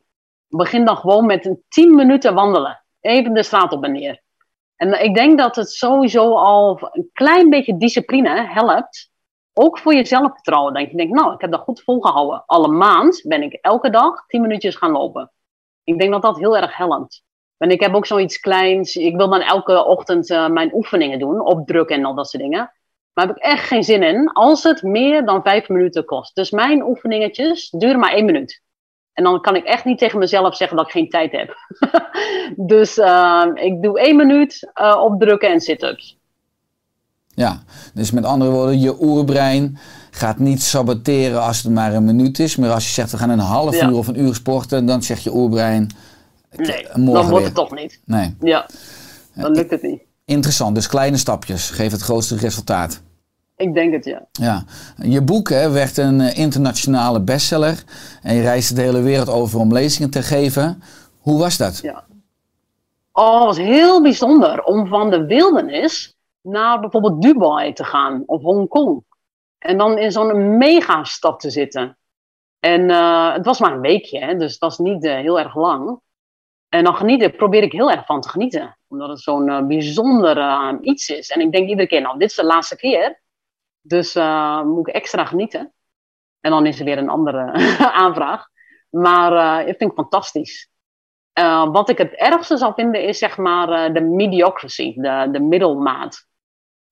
[0.48, 2.84] Begin dan gewoon met een 10 minuten wandelen.
[3.00, 4.22] Even de straat op en neer.
[4.76, 9.10] En ik denk dat het sowieso al een klein beetje discipline helpt.
[9.52, 10.74] Ook voor je zelfvertrouwen.
[10.74, 12.42] Dat je denkt, nou, ik heb dat goed volgehouden.
[12.46, 15.32] Alle maand ben ik elke dag 10 minuutjes gaan lopen.
[15.88, 17.22] Ik denk dat dat heel erg helpt.
[17.56, 18.96] En ik heb ook zoiets kleins.
[18.96, 21.40] Ik wil dan elke ochtend eh, mijn oefeningen doen.
[21.40, 22.72] Opdrukken en al dat soort dingen.
[23.12, 26.34] Maar heb ik echt geen zin in als het meer dan vijf minuten kost.
[26.34, 28.62] Dus mijn oefeningetjes duren maar één minuut.
[29.12, 31.56] En dan kan ik echt niet tegen mezelf zeggen dat ik geen tijd heb.
[32.72, 36.18] dus uh, ik doe één minuut uh, opdrukken en sit-ups.
[37.34, 37.62] Ja,
[37.94, 39.78] dus met andere woorden, je oerbrein
[40.18, 42.56] gaat niet saboteren als het maar een minuut is.
[42.56, 43.88] Maar als je zegt we gaan een half ja.
[43.88, 45.90] uur of een uur sporten, dan zegt je oerbrein.
[46.56, 47.44] Nee, dan wordt weer.
[47.44, 48.00] het toch niet.
[48.04, 48.36] Nee.
[48.40, 48.66] Ja,
[49.34, 50.00] dan lukt het niet.
[50.24, 53.00] Interessant, dus kleine stapjes geven het grootste resultaat.
[53.56, 54.26] Ik denk het, ja.
[54.32, 54.64] ja.
[54.96, 57.84] Je boek hè, werd een internationale bestseller.
[58.22, 60.82] En je reisde de hele wereld over om lezingen te geven.
[61.18, 61.78] Hoe was dat?
[61.78, 62.04] Ja.
[63.12, 68.42] Oh, het was heel bijzonder om van de wildernis naar bijvoorbeeld Dubai te gaan of
[68.42, 69.02] Hongkong.
[69.58, 71.98] En dan in zo'n megastad te zitten.
[72.60, 75.54] En uh, het was maar een weekje, hè, dus dat is niet uh, heel erg
[75.56, 76.00] lang.
[76.68, 78.78] En dan genieten, probeer ik heel erg van te genieten.
[78.88, 81.30] Omdat het zo'n uh, bijzonder iets is.
[81.30, 83.22] En ik denk iedere keer, nou, dit is de laatste keer.
[83.80, 84.14] Dus
[84.64, 85.72] moet ik extra genieten.
[86.40, 87.52] En dan is er weer een andere
[88.04, 88.46] aanvraag.
[88.90, 90.70] Maar ik vind het fantastisch.
[91.72, 96.27] Wat ik het ergste zou vinden is zeg maar de mediocrity, de, de middelmaat.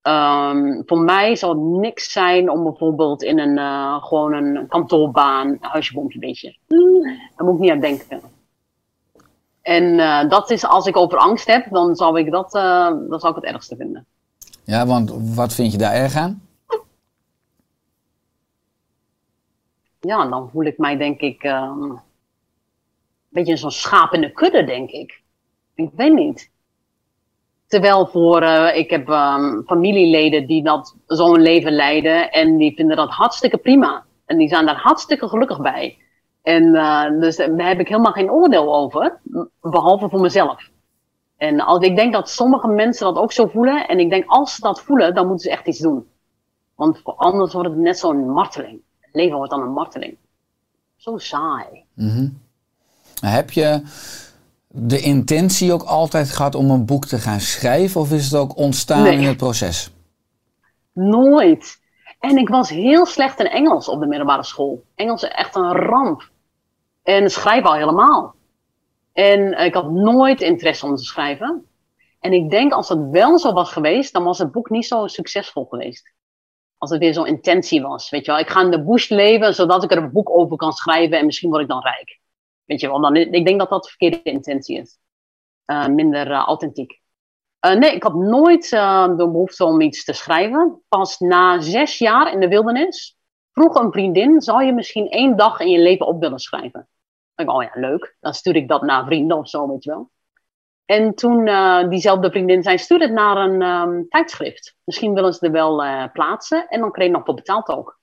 [0.07, 3.59] Um, voor mij zou het niks zijn om bijvoorbeeld in een,
[4.03, 6.57] gewoon een kantoorbaan, huisjeboompje beetje.
[7.37, 8.21] Daar moet ik niet aan denken.
[9.63, 9.97] En
[10.29, 12.53] dat is, als ik over angst heb, dan zou ik dat
[13.09, 14.07] dan zou ik het ergste vinden.
[14.65, 16.47] Ja, want wat vind je daar erg aan?
[20.07, 22.01] ja, dan voel ik mij denk ik um, een
[23.29, 25.23] beetje zo'n schaap in de kudde, denk ik.
[25.75, 26.51] Ik weet niet.
[27.67, 32.97] Terwijl voor, uh, ik heb um, familieleden die dat zo'n leven leiden en die vinden
[32.97, 34.05] dat hartstikke prima.
[34.27, 35.99] En die zijn daar hartstikke gelukkig bij.
[36.43, 39.21] En uh, dus daar heb ik helemaal geen oordeel over,
[39.61, 40.71] behalve voor mezelf.
[41.37, 43.89] En als, ik denk dat sommige mensen dat ook zo voelen.
[43.89, 46.07] En ik denk als ze dat voelen, dan moeten ze echt iets doen.
[46.75, 48.81] Want anders wordt het net zo'n marteling
[49.17, 50.17] leven wordt dan een marteling.
[50.97, 51.85] Zo saai.
[51.95, 52.39] Mm.
[53.21, 53.81] Heb je
[54.77, 58.01] de intentie ook altijd gehad om een boek te gaan schrijven?
[58.01, 59.19] Of is het ook ontstaan nee.
[59.19, 59.91] in het proces?
[60.93, 61.81] Nooit.
[62.21, 64.83] En ik was heel slecht in Engels op de middelbare school.
[64.95, 66.31] Engels is echt een ramp.
[67.03, 68.35] En schrijven al helemaal.
[69.13, 71.67] En ik had nooit interesse om te schrijven.
[72.21, 75.07] En ik denk als het wel zo was geweest, dan was het boek niet zo
[75.07, 76.15] succesvol geweest
[76.79, 78.11] als het weer zo'n intentie was.
[78.11, 80.57] Weet je wel, ik ga in de bush leven zodat ik er een boek over
[80.57, 82.19] kan schrijven en misschien word ik dan rijk.
[82.67, 84.99] Weet je wel, dan, ik denk dat dat de verkeerde intentie is.
[85.67, 87.01] Uh, minder uh, authentiek.
[87.67, 90.83] Uh, nee, ik had nooit de behoefte om iets te schrijven.
[90.89, 93.17] Pas na zes jaar in de wildernis
[93.53, 96.89] vroeg een vriendin: zou je misschien één dag in je leven op willen schrijven?
[97.35, 98.17] Ik oh ja, leuk.
[98.21, 100.11] Dan stuur ik dat naar vrienden of zo, weet je wel.
[100.85, 101.45] En toen
[101.89, 104.77] diezelfde vriendin zei, stuur het naar een um, tijdschrift.
[104.85, 105.77] Misschien willen ze er wel
[106.13, 108.01] plaatsen en dan kreeg je nog voor betaald ook.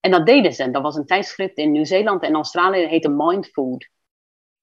[0.00, 0.70] En dat deden ze.
[0.70, 3.92] Dat was een tijdschrift in Nieuw-Zeeland en Australië, dat heette Mindfood.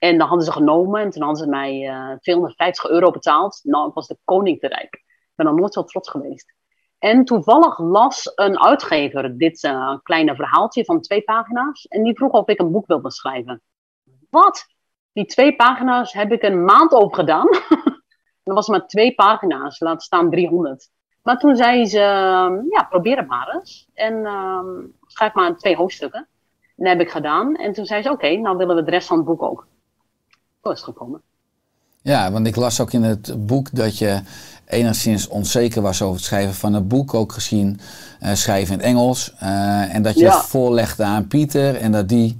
[0.02, 3.60] En dat hadden ze genomen en toen hadden ze mij uh, 250 euro betaald.
[3.64, 4.62] Nou, ik was de koning.
[4.62, 5.04] Ik
[5.36, 6.54] ben nog nooit zo trots geweest.
[7.00, 11.86] En toevallig las een uitgever dit uh, kleine verhaaltje van twee pagina's.
[11.86, 13.62] En die vroeg of ik een boek wilde schrijven.
[14.30, 14.66] Wat?
[15.14, 17.48] Die twee pagina's heb ik een maand over gedaan.
[18.44, 20.90] dat was maar twee pagina's, laat staan 300.
[21.24, 22.00] Maar toen zei ze,
[22.70, 23.90] ja, probeer het maar eens.
[23.94, 26.28] En um, schrijf maar twee hoofdstukken.
[26.60, 27.56] En dat heb ik gedaan.
[27.56, 29.70] En toen zei ze, oké, nou willen we de rest van het boek ook.
[30.62, 31.22] Gekomen.
[32.02, 34.22] Ja, want ik las ook in het boek dat je
[34.68, 37.14] enigszins onzeker was over het schrijven van het boek.
[37.14, 37.80] Ook gezien
[38.24, 39.34] uh, schrijven in het Engels.
[39.44, 40.36] Uh, en dat je ja.
[40.36, 41.76] het voorlegde aan Pieter.
[41.76, 42.38] En dat die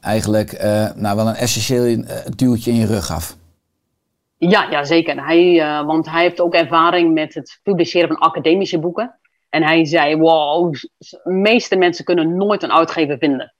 [0.00, 2.04] eigenlijk uh, nou wel een essentieel
[2.36, 3.36] duwtje in je rug gaf.
[4.48, 5.24] Ja, ja zeker.
[5.24, 9.18] Hij, eh, want hij heeft ook ervaring met het publiceren van academische boeken.
[9.48, 13.54] En hij zei, wow, de meeste mensen kunnen nooit een uitgever vinden.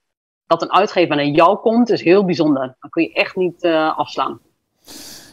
[0.47, 2.75] Dat een uitgever naar jou komt, is heel bijzonder.
[2.79, 4.39] Dat kun je echt niet uh, afslaan.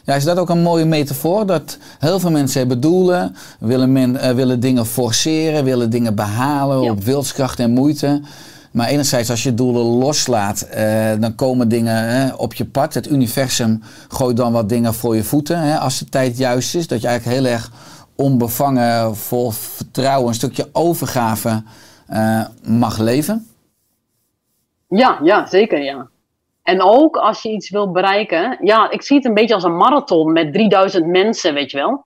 [0.05, 1.45] Ja, is dat ook een mooie metafoor?
[1.45, 6.81] Dat heel veel mensen hebben doelen, willen, men, uh, willen dingen forceren, willen dingen behalen
[6.81, 6.91] ja.
[6.91, 8.21] op wilskracht en moeite.
[8.71, 12.93] Maar enerzijds, als je doelen loslaat, uh, dan komen dingen hè, op je pad.
[12.93, 15.59] Het universum gooit dan wat dingen voor je voeten.
[15.59, 16.87] Hè, als de tijd juist is.
[16.87, 17.71] Dat je eigenlijk heel erg
[18.15, 21.63] onbevangen, vol vertrouwen, een stukje overgave
[22.63, 23.47] mag leven.
[24.97, 26.09] Ja, ja, zeker ja.
[26.63, 28.57] En ook als je iets wil bereiken.
[28.61, 32.05] Ja, ik zie het een beetje als een marathon met 3000 mensen, weet je wel.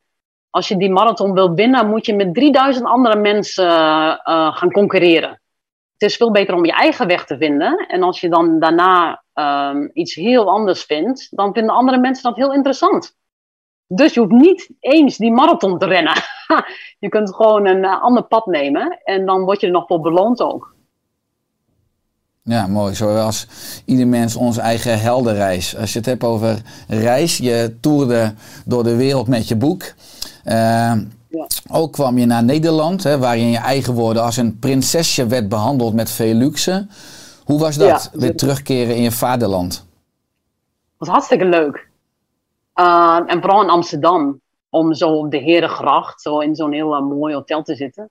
[0.50, 5.40] Als je die marathon wil winnen, moet je met 3000 andere mensen uh, gaan concurreren
[5.98, 7.78] het is veel beter om je eigen weg te vinden.
[7.88, 12.36] En als je dan daarna um, iets heel anders vindt, dan vinden andere mensen dat
[12.36, 13.16] heel interessant.
[13.88, 16.14] Dus je hoeft niet eens die marathon te rennen.
[17.00, 20.00] je kunt gewoon een uh, ander pad nemen en dan word je er nog voor
[20.00, 20.76] beloond ook.
[22.48, 22.96] Ja, mooi.
[22.96, 23.48] Zoals
[23.86, 25.78] ieder mens onze eigen heldenreis.
[25.78, 28.34] Als je het hebt over reis, je toerde
[28.66, 29.82] door de wereld met je boek.
[29.82, 30.54] Uh,
[31.28, 31.48] ja.
[31.72, 35.28] Ook kwam je naar Nederland, hè, waar je in je eigen woorden als een prinsesje
[35.28, 36.88] werd behandeld met veel luxe.
[37.44, 39.74] Hoe was dat, ja, weer terugkeren in je vaderland?
[39.74, 39.88] Dat
[40.98, 41.90] was hartstikke leuk.
[42.76, 47.02] Uh, en vooral in Amsterdam, om zo op de Herengracht, zo in zo'n heel uh,
[47.02, 48.04] mooi hotel te zitten.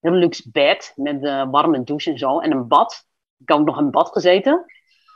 [0.00, 2.38] Een heel luxe bed met uh, warme douche en zo.
[2.38, 3.08] En een bad.
[3.40, 4.64] Ik heb ook nog in bad gezeten.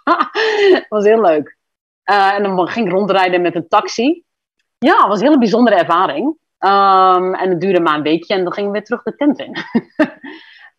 [0.05, 1.59] dat was heel leuk.
[2.03, 4.25] en dan ging ik rondrijden met een taxi.
[4.79, 6.27] Ja, het was een hele bijzondere ervaring.
[6.59, 9.39] Um, en het duurde maar een weekje en dan gingen we weer terug de tent
[9.39, 9.57] in.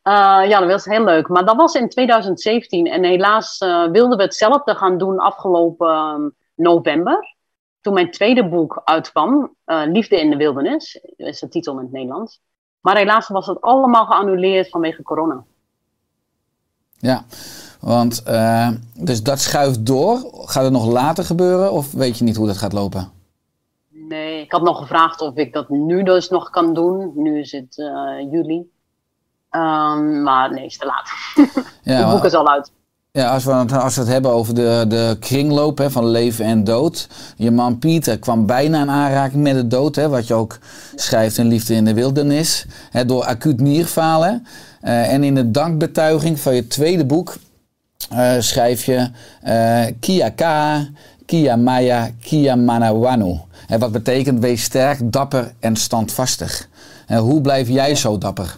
[0.03, 1.27] uh, ja, dat was heel leuk.
[1.27, 6.35] Maar dat was in 2017 en helaas uh, wilden we hetzelfde gaan doen afgelopen um,
[6.55, 7.35] november.
[7.81, 12.41] Toen mijn tweede boek uitkwam, Liefde in de Wildernis, is de titel in het Nederlands.
[12.81, 15.45] Maar helaas was het allemaal geannuleerd vanwege corona.
[17.05, 17.25] Ja,
[17.79, 18.23] want
[18.93, 20.31] dus dat schuift door.
[20.45, 23.11] Gaat het nog later gebeuren of weet je niet hoe dat gaat lopen?
[23.89, 27.11] Nee, ik had nog gevraagd of ik dat nu dus nog kan doen.
[27.15, 28.55] Nu is het uh, juli.
[29.51, 31.09] Um, maar nee, is te laat.
[31.83, 32.71] Ja, het boek is al uit.
[33.11, 36.45] Ja, als we, het, als we het hebben over de, de kringloop hè, van leven
[36.45, 37.07] en dood.
[37.35, 39.95] Je man Pieter kwam bijna in aanraking met de dood.
[39.95, 40.57] Hè, wat je ook
[40.95, 42.65] schrijft in Liefde in de Wildernis.
[42.91, 44.45] Hè, door acuut nierfalen.
[44.85, 47.35] Uh, en in de dankbetuiging van je tweede boek
[48.13, 49.09] uh, schrijf je
[49.43, 50.87] uh, Kia Ka,
[51.25, 53.39] Kia Maya, Kia Manawanu.
[53.67, 56.67] En wat betekent wees sterk, dapper en standvastig.
[57.07, 58.57] En hoe blijf jij zo dapper?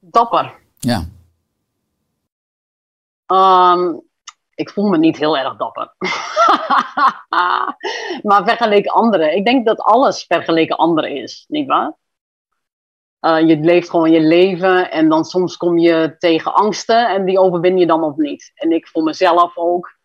[0.00, 0.54] Dapper?
[0.78, 1.04] Ja.
[3.26, 4.00] Um,
[4.54, 5.94] ik voel me niet heel erg dapper.
[8.28, 9.36] maar vergeleken anderen.
[9.36, 11.92] Ik denk dat alles vergeleken anderen is, nietwaar?
[13.20, 17.38] Uh, je leeft gewoon je leven en dan soms kom je tegen angsten en die
[17.38, 18.50] overwin je dan of niet.
[18.54, 19.96] En ik voor mezelf ook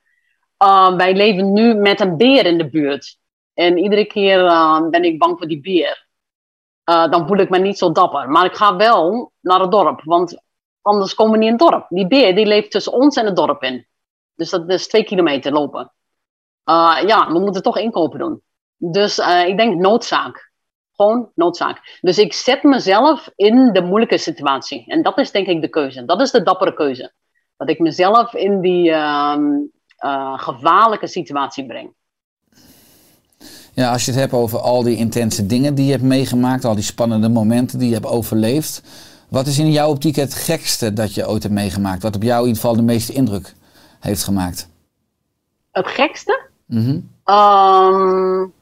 [0.63, 3.17] uh, wij leven nu met een beer in de buurt.
[3.53, 6.07] En iedere keer uh, ben ik bang voor die beer.
[6.83, 8.29] Dan voel ik me niet zo dapper.
[8.29, 10.41] Maar ik ga wel naar het dorp, want
[10.81, 11.85] anders komen we niet in het dorp.
[11.89, 13.87] Die beer die leeft tussen ons en het dorp in.
[14.35, 15.93] Dus dat is twee kilometer lopen.
[17.05, 18.41] ja, we moeten toch inkopen doen.
[18.77, 20.52] Dus ik denk noodzaak.
[20.95, 21.99] Gewoon noodzaak.
[22.01, 24.83] Dus ik zet mezelf in de moeilijke situatie.
[24.87, 26.05] En dat is denk ik de keuze.
[26.05, 27.13] Dat is de dappere keuze.
[27.57, 29.43] Dat ik mezelf in die, ehm,
[30.05, 31.93] uh, gevaarlijke situatie breng.
[33.73, 36.75] Ja, als je het hebt over al die intense dingen die je hebt meegemaakt, al
[36.75, 38.83] die spannende momenten die je hebt overleefd.
[39.29, 42.03] Wat is in jouw optiek het gekste dat je ooit hebt meegemaakt?
[42.03, 43.53] Wat op jou in ieder geval de meeste indruk
[43.99, 44.69] heeft gemaakt?
[45.71, 46.41] Het gekste?
[46.65, 47.35] Mm -hmm.
[47.35, 48.53] um,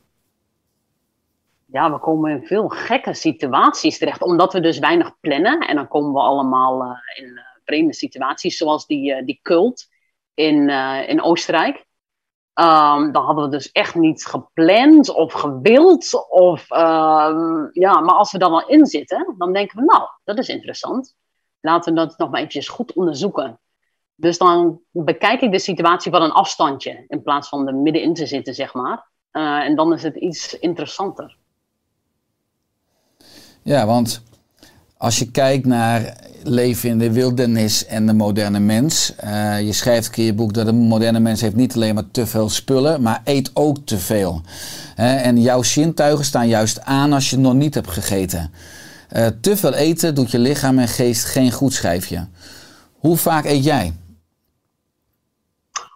[1.71, 5.59] ja, we komen in veel gekke situaties terecht, omdat we dus weinig plannen.
[5.59, 9.87] En dan komen we allemaal uh, in uh, vreemde situaties, zoals die, die cult
[10.33, 10.69] in,
[11.07, 11.85] in Oostenrijk.
[12.53, 16.29] Um, dan hadden we dus echt niet gepland of gewild.
[16.29, 20.37] Of, um, ja, maar als we dan al in zitten, dan denken we, nou, dat
[20.37, 21.15] is interessant.
[21.59, 23.59] Laten we dat nog maar eventjes goed onderzoeken.
[24.15, 28.25] Dus dan bekijk ik de situatie van een afstandje, in plaats van er middenin te
[28.25, 29.09] zitten, zeg maar.
[29.31, 31.37] En dan is het iets interessanter.
[33.63, 34.21] Ja, want
[34.97, 39.13] als je kijkt naar leven in de wildernis en de moderne mens.
[39.23, 42.25] Uh, je schrijft in je boek dat de moderne mens heeft niet alleen maar te
[42.25, 44.41] veel spullen, maar eet ook te veel.
[44.95, 48.51] En jouw zintuigen staan juist aan als je nog niet hebt gegeten.
[49.15, 52.27] Uh, te veel eten doet je lichaam en geest geen goed schrijfje.
[52.99, 53.93] Hoe vaak eet jij?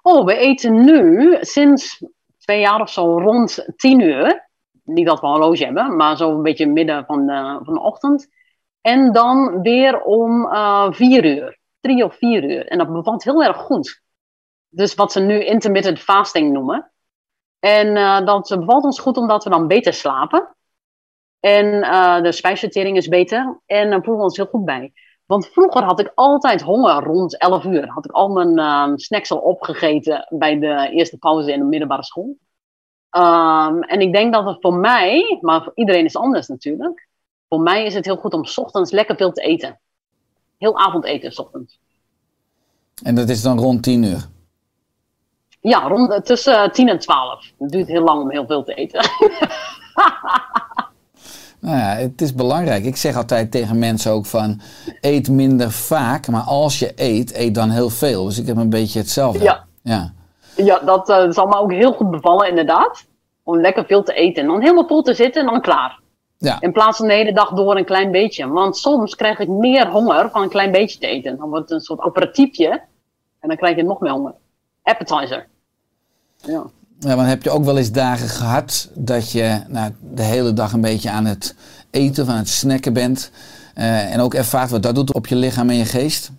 [0.01, 2.03] Oh, we eten nu sinds
[2.39, 4.44] twee jaar of zo rond tien uur.
[4.85, 7.79] Niet dat we een horloge hebben, maar zo een beetje midden van de, van de
[7.79, 8.27] ochtend.
[8.81, 12.67] En dan weer om eh, vier uur, drie of vier uur.
[12.67, 14.03] En dat bevalt heel erg goed.
[14.69, 16.91] Dus wat ze nu intermittent fasting noemen.
[17.59, 20.55] En uh, dat bevalt ons goed omdat we dan beter slapen.
[21.39, 23.61] En uh, de spijsvertering is beter.
[23.65, 24.93] En dan voelen we ons heel goed bij.
[25.25, 27.87] Want vroeger had ik altijd honger rond 11 uur.
[27.87, 32.03] Had ik al mijn uh, snacks al opgegeten bij de eerste pauze in de middelbare
[32.03, 32.37] school.
[33.17, 37.07] Um, en ik denk dat het voor mij, maar voor iedereen is anders natuurlijk.
[37.49, 39.79] Voor mij is het heel goed om 's ochtends lekker veel te eten.
[40.57, 41.79] Heel avondeten, s ochtends.
[43.03, 44.29] En dat is dan rond 10 uur?
[45.59, 47.51] Ja, rond, tussen 10 en 12.
[47.59, 49.09] Het duurt heel lang om heel veel te eten.
[51.65, 52.85] Nou ja, het is belangrijk.
[52.85, 54.61] Ik zeg altijd tegen mensen ook van
[55.01, 58.25] eet minder vaak, maar als je eet, eet dan heel veel.
[58.25, 59.43] Dus ik heb een beetje hetzelfde.
[59.43, 60.13] Ja, ja.
[60.55, 63.05] Ja dat uh, zal me ook heel goed bevallen inderdaad.
[63.43, 65.99] Om lekker veel te eten en dan helemaal vol te zitten en dan klaar.
[66.37, 66.61] Ja.
[66.61, 68.47] In plaats van de hele dag door een klein beetje.
[68.47, 71.37] Want soms krijg ik meer honger van een klein beetje te eten.
[71.37, 72.69] Dan wordt het een soort aperitiefje
[73.39, 74.33] en dan krijg je nog meer honger.
[74.83, 75.47] Appetizer.
[76.37, 76.63] Ja.
[76.99, 80.73] Ja, maar heb je ook wel eens dagen gehad dat je nou, de hele dag
[80.73, 81.55] een beetje aan het
[81.91, 83.31] eten, aan het snacken bent.
[83.77, 86.31] Uh, en ook ervaart wat dat doet op je lichaam en je geest?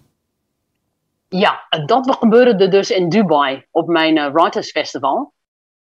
[1.29, 5.33] Ja, dat gebeurde dus in Dubai op mijn uh, Writers Festival.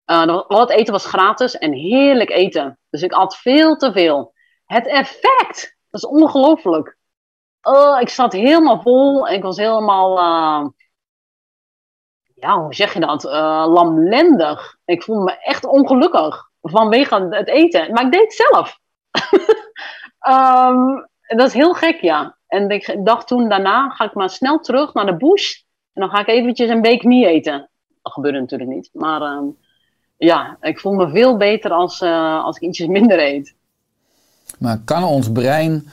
[0.07, 2.79] Uh, al het eten was gratis en heerlijk eten.
[2.91, 4.35] Dus ik at veel te veel.
[4.65, 6.97] Het effect, dat is ongelooflijk.
[7.63, 9.29] Uh, ik zat helemaal vol.
[9.29, 10.19] Ik was helemaal
[12.35, 13.23] ja, hoe zeg je dat?
[13.69, 14.77] Lamlendig.
[14.85, 17.93] Ik voelde me echt ongelukkig vanwege het eten.
[17.93, 18.79] Maar ik deed het zelf.
[20.29, 22.37] um, dat is heel gek, ja.
[22.47, 25.63] En ik dacht toen daarna, ga ik maar snel terug naar de bush.
[25.93, 27.69] En dan ga ik eventjes een week niet eten.
[28.03, 28.91] Dat gebeurde natuurlijk niet.
[28.93, 29.57] Maar um,
[30.17, 33.55] ja, ik voel me veel beter als, uh, als ik ietsjes minder eet.
[34.59, 35.89] Maar kan ons brein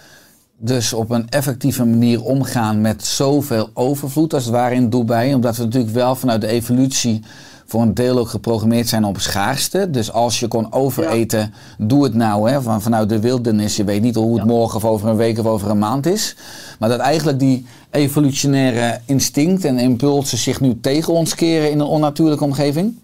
[0.58, 5.34] dus op een effectieve manier omgaan met zoveel overvloed als het ware in Dubai.
[5.34, 7.24] Omdat we natuurlijk wel vanuit de evolutie
[7.72, 9.90] voor een deel ook geprogrammeerd zijn op schaarste.
[9.90, 11.86] Dus als je kon overeten, ja.
[11.86, 13.76] doe het nou hè, van, vanuit de wildernis.
[13.76, 14.54] Je weet niet hoe het ja.
[14.54, 16.36] morgen of over een week of over een maand is.
[16.80, 21.86] Maar dat eigenlijk die evolutionaire instinct en impulsen zich nu tegen ons keren in een
[21.86, 23.00] onnatuurlijke omgeving?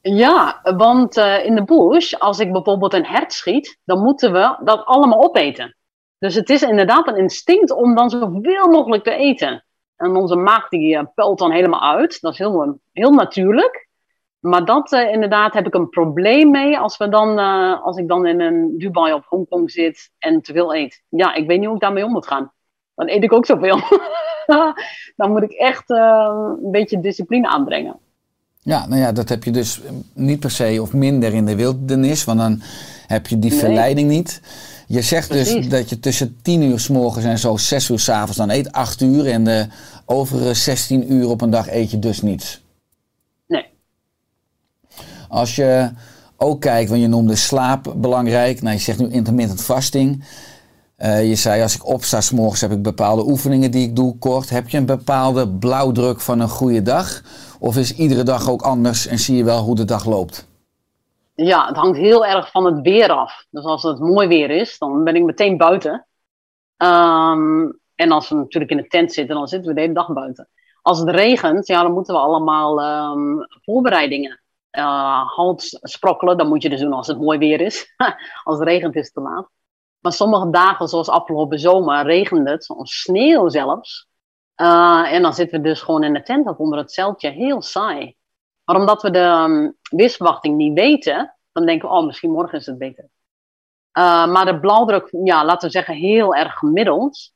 [0.00, 4.56] Ja, want uh, in de bush, als ik bijvoorbeeld een hert schiet, dan moeten we
[4.64, 5.76] dat allemaal opeten.
[6.18, 9.64] Dus het is inderdaad een instinct om dan zoveel mogelijk te eten.
[10.02, 12.20] En onze maag die uh, pelt dan helemaal uit.
[12.20, 13.88] Dat is heel, heel natuurlijk.
[14.40, 18.08] Maar dat uh, inderdaad heb ik een probleem mee als, we dan, uh, als ik
[18.08, 21.02] dan in een Dubai of Hongkong zit en te veel eet.
[21.08, 22.52] Ja, ik weet niet hoe ik daarmee om moet gaan.
[22.94, 23.80] Dan eet ik ook zoveel.
[25.16, 27.98] dan moet ik echt een beetje discipline aanbrengen.
[28.58, 29.80] Ja, nou ja, dat heb je dus
[30.14, 32.62] niet per se of minder in de wildernis, want dan
[33.06, 33.58] heb je die nee.
[33.58, 34.40] verleiding niet.
[34.92, 35.54] Je zegt Precies.
[35.54, 38.50] dus dat je tussen 10 uur s morgens en zo 6 uur s avonds dan
[38.50, 39.26] eet, 8 uur.
[39.26, 39.66] En de
[40.06, 42.62] overige 16 uur op een dag eet je dus niets.
[43.46, 43.64] Nee.
[45.28, 45.90] Als je
[46.36, 48.62] ook kijkt, want je noemde slaap belangrijk.
[48.62, 50.24] Nou, je zegt nu intermittent fasting.
[50.98, 54.18] Uh, je zei als ik opsta s morgens heb ik bepaalde oefeningen die ik doe
[54.18, 54.50] kort.
[54.50, 57.22] Heb je een bepaalde blauwdruk van een goede dag?
[57.58, 60.50] Of is iedere dag ook anders en zie je wel hoe de dag loopt?
[61.34, 63.46] Ja, het hangt heel erg van het weer af.
[63.50, 66.06] Dus als het mooi weer is, dan ben ik meteen buiten.
[66.76, 70.12] Um, en als we natuurlijk in de tent zitten, dan zitten we de hele dag
[70.12, 70.48] buiten.
[70.82, 74.42] Als het regent, ja, dan moeten we allemaal um, voorbereidingen.
[74.72, 77.94] Uh, halt sprokkelen, dat moet je dus doen als het mooi weer is.
[78.44, 79.48] als het regent is het te laat.
[79.98, 84.06] Maar sommige dagen, zoals afgelopen zomer, regende het, of sneeuw zelfs.
[84.56, 87.62] Uh, en dan zitten we dus gewoon in de tent of onder het zeiltje, heel
[87.62, 88.16] saai.
[88.64, 92.66] Maar omdat we de um, weersverwachting niet weten, dan denken we, oh, misschien morgen is
[92.66, 93.08] het beter.
[93.98, 97.32] Uh, maar de blauwdruk, ja, laten we zeggen, heel erg gemiddeld.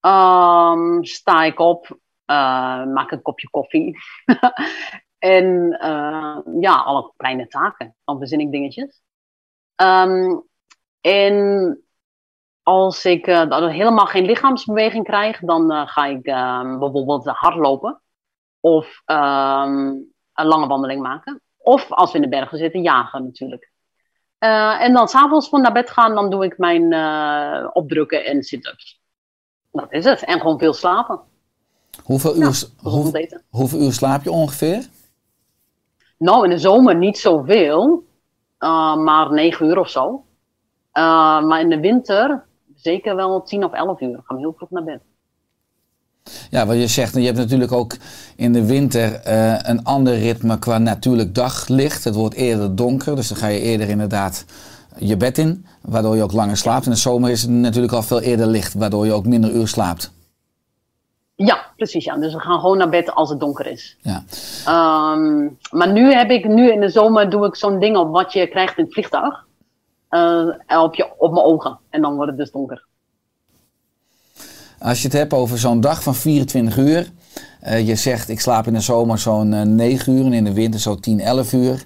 [0.00, 3.98] Um, sta ik op, uh, maak een kopje koffie.
[5.18, 5.44] en
[5.82, 9.02] uh, ja, alle kleine taken, dan verzin ik dingetjes.
[9.82, 10.46] Um,
[11.00, 11.82] en
[12.62, 16.22] als ik helemaal geen lichaamsbeweging krijg, dan ga ik
[16.78, 18.02] bijvoorbeeld hardlopen.
[18.60, 19.02] Of
[20.38, 21.40] een lange wandeling maken.
[21.56, 23.70] Of als we in de bergen zitten, jagen natuurlijk.
[24.40, 28.42] Uh, en dan s'avonds van naar bed gaan, dan doe ik mijn uh, opdrukken en
[28.42, 29.00] sit-ups.
[29.72, 30.24] Dat is het.
[30.24, 31.20] En gewoon veel slapen.
[32.04, 34.86] Hoeveel uur, ja, hoe, hoeveel uur slaap je ongeveer?
[36.18, 38.06] Nou, in de zomer niet zoveel.
[38.58, 40.24] Uh, maar negen uur of zo.
[40.92, 44.18] maar in de winter zeker wel tien of elf uur.
[44.18, 45.00] Ik ga heel vroeg naar bed.
[46.50, 47.96] Ja, wat je zegt, je hebt natuurlijk ook
[48.36, 52.04] in de winter eh, een ander ritme qua natuurlijk daglicht.
[52.04, 54.44] Het wordt eerder donker, dus dan ga je eerder inderdaad
[54.98, 56.84] je bed in, waardoor je ook langer slaapt.
[56.84, 59.68] In de zomer is het natuurlijk al veel eerder licht, waardoor je ook minder uur
[59.68, 60.12] slaapt.
[61.34, 62.04] Ja, precies.
[62.04, 62.16] Ja.
[62.16, 63.96] Dus we gaan gewoon naar bed als het donker is.
[64.00, 64.24] Ja.
[64.64, 68.32] Ehm, maar nu heb ik, nu in de zomer doe ik zo'n ding op wat
[68.32, 69.46] je krijgt in het vliegtuig.
[70.08, 70.48] Eh,
[70.82, 71.78] op, je, op mijn ogen.
[71.90, 72.84] En dan wordt het dus donker.
[74.78, 77.10] Als je het hebt over zo'n dag van 24 uur.
[77.60, 80.52] eh, je zegt ik slaap in de zomer zo'n eh, 9 uur en in de
[80.52, 81.84] winter zo'n 10, 11 uur.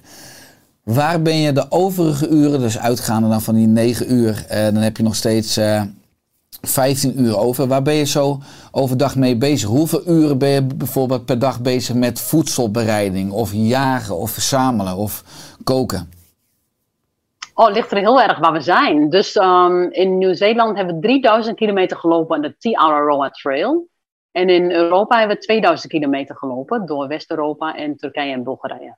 [0.83, 4.75] Waar ben je de overige uren, dus uitgaande dan van die 9 uur, eh, dan
[4.75, 5.81] heb je nog steeds eh
[6.61, 7.67] 15 uur over.
[7.67, 8.41] Waar ben je zo
[8.71, 9.69] overdag mee bezig?
[9.69, 15.23] Hoeveel uren ben je bijvoorbeeld per dag bezig met voedselbereiding of jagen of verzamelen of
[15.63, 16.09] koken?
[17.53, 19.09] Oh, het ligt er heel erg waar we zijn.
[19.09, 23.87] Dus ehm, in Nieuw-Zeeland hebben we 3000 kilometer gelopen aan de T-Araroa Trail.
[24.31, 28.97] En in Europa hebben we 2000 kilometer gelopen door West-Europa en Turkije en Bulgarije.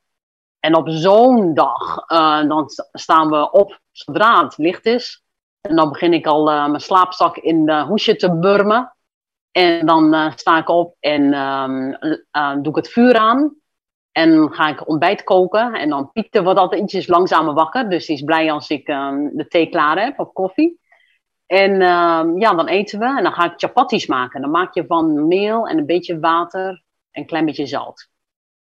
[0.60, 5.24] En op zo'n dag, eh, dan st- staan we op zodra het licht is.
[5.62, 8.95] En dan begin ik al eh, mijn slaapzak in de hoesje te burmen.
[9.51, 11.91] En dan eh, sta ik op en ehm,
[12.32, 13.56] eh, doe ik het vuur aan.
[14.16, 15.74] En ga ik ontbijt koken.
[15.74, 17.89] En dan Pieter wordt altijd ietsjes langzamer wakker.
[17.89, 20.80] Dus die is blij als ik ehm, de thee klaar heb of koffie.
[21.45, 23.05] En ehm, ja, dan eten we.
[23.05, 24.41] En dan ga ik chapatis maken.
[24.41, 26.68] Dan maak je van meel en een beetje water
[27.11, 28.09] en een klein beetje zout.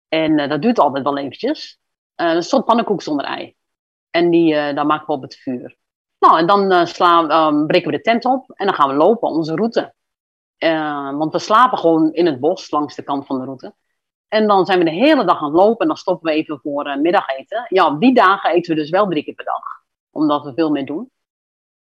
[0.08, 1.78] En eh, dat duurt altijd wel eventjes.
[2.14, 3.54] Eh een soort pannenkoek zonder ei.
[4.10, 5.76] En die, eh dan maken we op het vuur.
[6.18, 8.50] Nou, en dan slaan, ehm, breken we de tent op.
[8.50, 9.94] En dan gaan we lopen, onze route.
[11.18, 13.74] Want we slapen gewoon in het bos, langs de kant van de route.
[14.32, 16.60] En dan zijn we de hele dag aan het lopen en dan stoppen we even
[16.62, 17.66] voor eh, middageten.
[17.68, 19.62] Ja, op die dagen eten we dus wel drie keer per dag,
[20.10, 21.10] omdat we veel meer doen.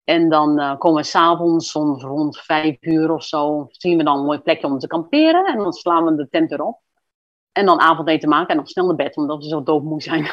[0.03, 4.17] En dan eh, komen we s'avonds, soms rond vijf uur of zo, zien we dan
[4.17, 5.45] een mooi plekje om te kamperen.
[5.45, 6.79] En dan slaan we de tent erop.
[7.51, 10.27] En dan avondeten maken en dan snel naar bed, omdat we zo doodmoe zijn.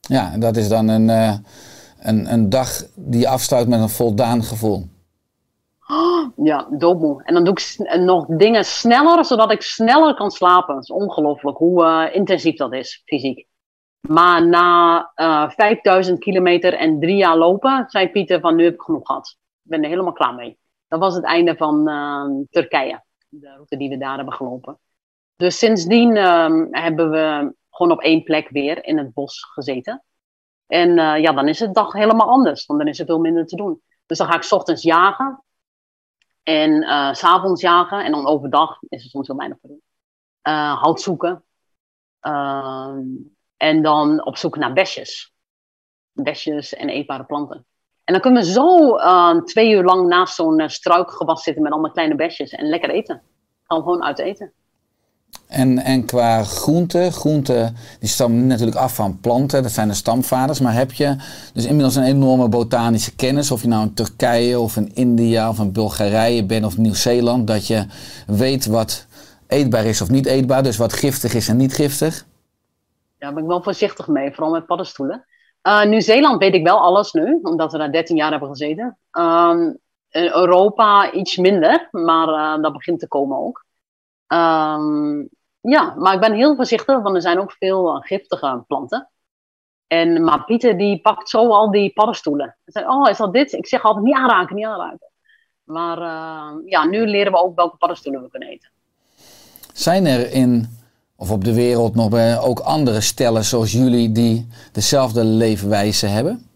[0.00, 1.36] Ja, en dat is dan een, eh,
[1.98, 4.88] een, een dag die afsluit met een voldaan gevoel.
[6.36, 7.22] Ja, doodmoe.
[7.24, 10.74] En dan doe ik nog dingen sneller, zodat ik sneller kan slapen.
[10.74, 13.48] Het is ongelooflijk hoe eh, intensief dat is, fysiek.
[14.08, 18.80] Maar na eh 5000 kilometer en drie jaar lopen, zei Pieter van nu heb ik
[18.82, 19.36] genoeg gehad.
[19.62, 20.58] Ik ben er helemaal klaar mee.
[20.88, 24.78] Dat was het einde van eh, Turkije, de route die we daar hebben gelopen.
[25.36, 30.04] Dus sindsdien ehm, hebben we gewoon op één plek weer in het bos gezeten.
[30.66, 33.46] En eh, ja, dan is het dag helemaal anders, want dan is er veel minder
[33.46, 33.82] te doen.
[34.06, 35.44] Dus dan ga ik ochtends jagen
[36.42, 38.04] en eh, s s'avonds jagen.
[38.04, 39.82] En dan overdag is er soms heel weinig te doen.
[40.42, 41.44] Eh, hout zoeken.
[42.20, 43.06] Ehm,
[43.56, 45.34] en dan op zoek naar besjes.
[46.12, 47.66] Besjes en eetbare planten.
[48.04, 51.72] En dan kunnen we zo eh, twee uur lang naast zo'n eh, struikgewas zitten met
[51.72, 52.50] allemaal kleine besjes.
[52.50, 53.22] En lekker eten.
[53.62, 54.52] Gewoon uit eten.
[55.50, 60.60] En, en qua groenten, groenten die stammen natuurlijk af van planten, dat zijn de stamvaders.
[60.60, 61.16] Maar heb je
[61.52, 65.58] dus inmiddels een enorme botanische kennis, of je nou in Turkije of in India of
[65.58, 67.86] in Bulgarije bent of Nieuw-Zeeland, dat je
[68.26, 69.06] weet wat
[69.46, 72.26] eetbaar is of niet eetbaar, dus wat giftig is en niet giftig?
[73.18, 75.24] Daar ben ik wel voorzichtig mee, vooral met paddenstoelen.
[75.62, 78.98] Eh Nieuw-Zeeland weet ik wel alles nu, omdat we daar 13 jaar hebben gezeten.
[79.10, 79.72] Ehm,
[80.10, 83.64] Europa iets minder, maar eh, dat begint te komen ook.
[84.26, 85.22] Ehm,
[85.60, 89.10] ja, maar ik ben heel voorzichtig, want er zijn ook veel eh, giftige planten.
[89.86, 92.56] En, maar Pieter die pakt zo al die paddenstoelen.
[92.64, 93.52] Zegt, oh, is dat dit?
[93.52, 95.10] Ik zeg altijd niet aanraken, niet aanraken.
[95.64, 98.70] Maar eh, ja, nu leren we ook welke paddenstoelen we kunnen eten.
[99.72, 100.78] Zijn er in,
[101.16, 106.48] of op de wereld nog bij ook andere stellen zoals jullie die dezelfde leefwijze hebben?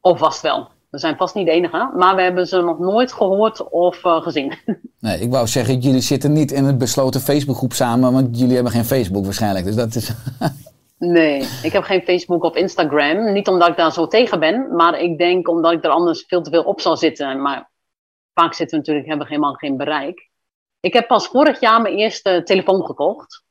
[0.00, 0.68] Of vast wel.
[0.90, 4.22] We zijn vast niet de enige, maar we hebben ze nog nooit gehoord of eh,
[4.22, 4.54] gezien.
[5.00, 8.72] Nee, ik wou zeggen, jullie zitten niet in een besloten Facebookgroep samen, want jullie hebben
[8.72, 9.64] geen Facebook waarschijnlijk.
[9.64, 10.10] Dus dat is.
[10.98, 13.32] Nee, ik heb geen Facebook of Instagram.
[13.32, 16.42] Niet omdat ik daar zo tegen ben, maar ik denk omdat ik er anders veel
[16.42, 17.42] te veel op zal zitten.
[17.42, 17.70] Maar
[18.34, 20.30] vaak zitten we natuurlijk, hebben we helemaal geen bereik.
[20.80, 23.44] Ik heb pas vorig jaar mijn eerste telefoon gekocht.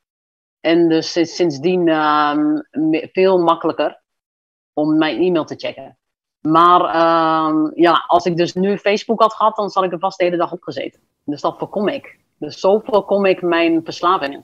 [0.59, 2.59] En dus is sindsdien ehm,
[3.11, 4.01] veel makkelijker
[4.73, 5.98] om mijn e-mail te checken.
[6.41, 10.17] Maar ehm, ja, als ik dus nu Facebook had gehad, dan zal ik er vast
[10.17, 10.99] de hele dag op gezeten.
[11.25, 12.17] Dus dat voorkom ik.
[12.37, 14.43] Dus zo voorkom ik mijn verslavingen.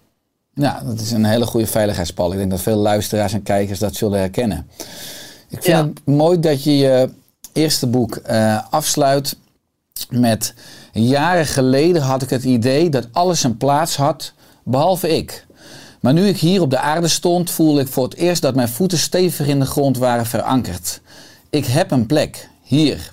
[0.53, 2.31] Ja, dat is een hele goede veiligheidspal.
[2.31, 4.69] Ik denk dat veel luisteraars en kijkers dat zullen herkennen.
[5.49, 5.83] Ik vind Ja.
[5.85, 7.09] het mooi dat je je
[7.53, 9.37] eerste boek eh, afsluit
[10.09, 10.53] met...
[10.91, 14.33] Jaren geleden had ik het idee dat alles een plaats had,
[14.63, 15.45] behalve ik.
[16.01, 18.67] Maar nu ik hier op de aarde stond, voelde ik voor het eerst dat mijn
[18.69, 21.01] voeten stevig in de grond waren verankerd.
[21.55, 23.09] Ik heb een plek, hier.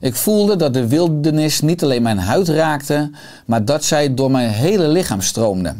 [0.00, 3.10] Ik voelde dat de wildernis niet alleen mijn huid raakte,
[3.46, 5.74] maar dat zij door mijn hele lichaam stroomde.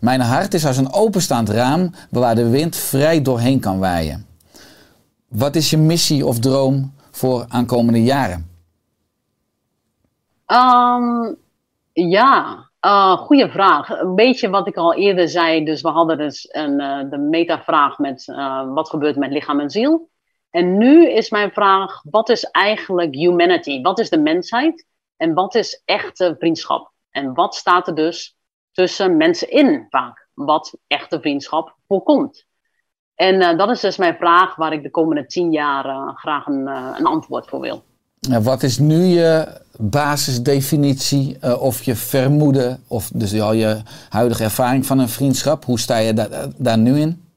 [0.00, 4.26] Mijn hart is als een openstaand raam waar de wind vrij doorheen kan waaien.
[5.28, 8.50] Wat is je missie of droom voor aankomende jaren?
[10.46, 11.36] Um,
[11.92, 14.00] ja, uh, goede vraag.
[14.00, 15.64] Een beetje wat ik al eerder zei.
[15.64, 19.70] Dus we hadden dus een, uh, de metavraag met uh, wat gebeurt met lichaam en
[19.70, 20.08] ziel.
[20.50, 23.82] En nu is mijn vraag, wat is eigenlijk humanity?
[23.82, 24.86] Wat is de mensheid?
[25.16, 26.92] En wat is echte vriendschap?
[27.10, 28.36] En wat staat er dus
[28.72, 30.28] tussen mensen in vaak?
[30.34, 32.46] Wat echte vriendschap voorkomt?
[33.14, 37.06] En dat is dus mijn vraag waar ik de komende tien jaar graag een, een
[37.06, 37.82] antwoord voor wil.
[38.42, 44.98] Wat is nu je basisdefinitie of je vermoeden, of dus al je huidige ervaring van
[44.98, 45.64] een vriendschap?
[45.64, 47.29] Hoe sta je da daar nu in?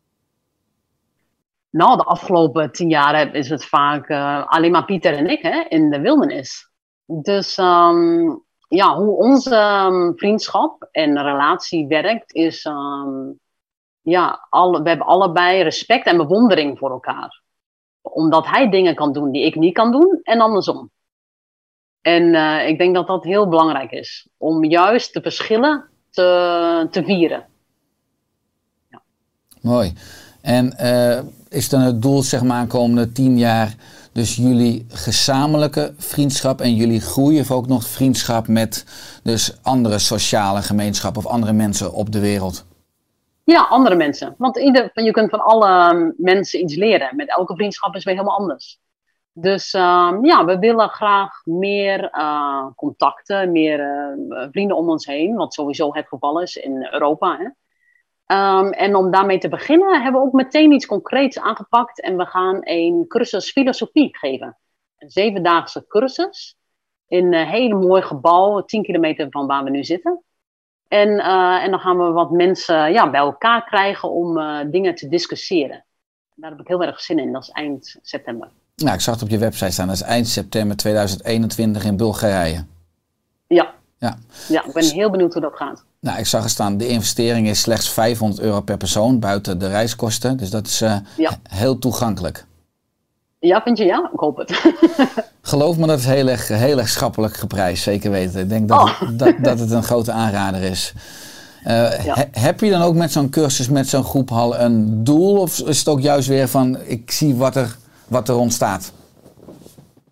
[1.74, 5.66] Nou, de afgelopen tien jaar is het vaak uh, alleen maar Pieter en ik hè,
[5.68, 6.70] in de wildernis.
[7.06, 13.40] Dus um, ja, hoe onze um, vriendschap en relatie werkt, is um,
[14.02, 17.42] ja, alle, we hebben allebei respect en bewondering voor elkaar.
[18.02, 20.92] Omdat hij dingen kan doen die ik niet kan doen en andersom.
[22.02, 24.28] En uh, ik denk dat dat heel belangrijk is.
[24.38, 27.46] Om juist de verschillen te, te vieren.
[28.90, 29.02] Ja.
[29.62, 29.94] Mooi.
[30.42, 31.20] En uh,
[31.54, 33.76] is dan het doel, zeg maar, komende tien jaar,
[34.12, 38.86] dus jullie gezamenlijke vriendschap en jullie groeien of ook nog vriendschap met
[39.24, 42.66] dus andere sociale gemeenschappen of andere mensen op de wereld?
[43.44, 44.36] Ja, andere mensen.
[44.38, 47.16] Want ieder, je kunt van alle mensen iets leren.
[47.16, 48.80] Met elke vriendschap is weer helemaal anders.
[49.34, 55.36] Dus um, ja, we willen graag meer uh, contacten, meer uh, vrienden om ons heen,
[55.36, 57.38] wat sowieso het geval is in Europa.
[57.38, 57.50] Hè.
[58.28, 62.26] Um, en om daarmee te beginnen hebben we ook meteen iets concreets aangepakt en we
[62.26, 64.58] gaan een cursus filosofie geven.
[64.98, 66.58] Een zevendaagse cursus
[67.08, 70.24] in een heel mooi gebouw, 10 kilometer van waar we nu zitten.
[70.88, 74.40] En, uh, en dan gaan we wat mensen ja, bij elkaar krijgen om
[74.72, 75.86] dingen te discussiëren.
[76.36, 78.50] Daar heb ik heel erg zin in, dat is eind september.
[78.76, 79.88] Nou, ik zag het op je website staan.
[79.88, 82.66] Dat is eind september 2021 in Bulgarije.
[83.48, 83.74] Ja.
[83.98, 84.18] Ja,
[84.48, 85.86] ja ik ben heel benieuwd hoe dat gaat.
[86.04, 89.68] Nou, ik zag er staan, de investering is slechts 500 euro per persoon buiten de
[89.68, 90.38] reiskosten.
[90.38, 91.32] Dus dat is uh, ja.
[91.50, 92.46] heel toegankelijk.
[93.40, 94.10] Ja, vind je ja?
[94.14, 94.62] Ik hoop het.
[95.42, 98.40] Geloof me, dat is heel erg, heel erg schappelijk geprijsd, zeker weten.
[98.42, 99.00] Ik denk dat, oh.
[99.00, 100.94] het, dat, dat het een grote aanrader is.
[101.66, 102.16] Uh, ja.
[102.16, 105.38] he, heb je dan ook met zo'n cursus, met zo'n groep hal een doel?
[105.38, 107.78] Of is het ook juist weer van, ik zie wat er
[108.08, 108.94] wat er ontstaat?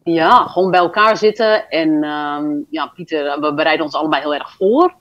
[0.04, 1.70] Ja, gewoon bij elkaar zitten.
[1.70, 5.00] En um, ja, Pieter, we bereiden ons allebei heel erg voor.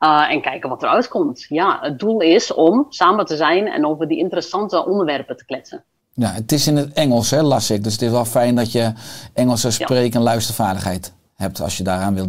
[0.00, 1.46] Uh, en kijken wat eruit komt.
[1.48, 5.84] Ja, het doel is om samen te zijn en over die interessante onderwerpen te kletsen.
[6.14, 7.84] Ja, het is in het Engels, hè, las ik.
[7.84, 8.92] Dus het is wel fijn dat je
[9.32, 12.26] Engelse spreek- en luistervaardigheid hebt als je daaraan wil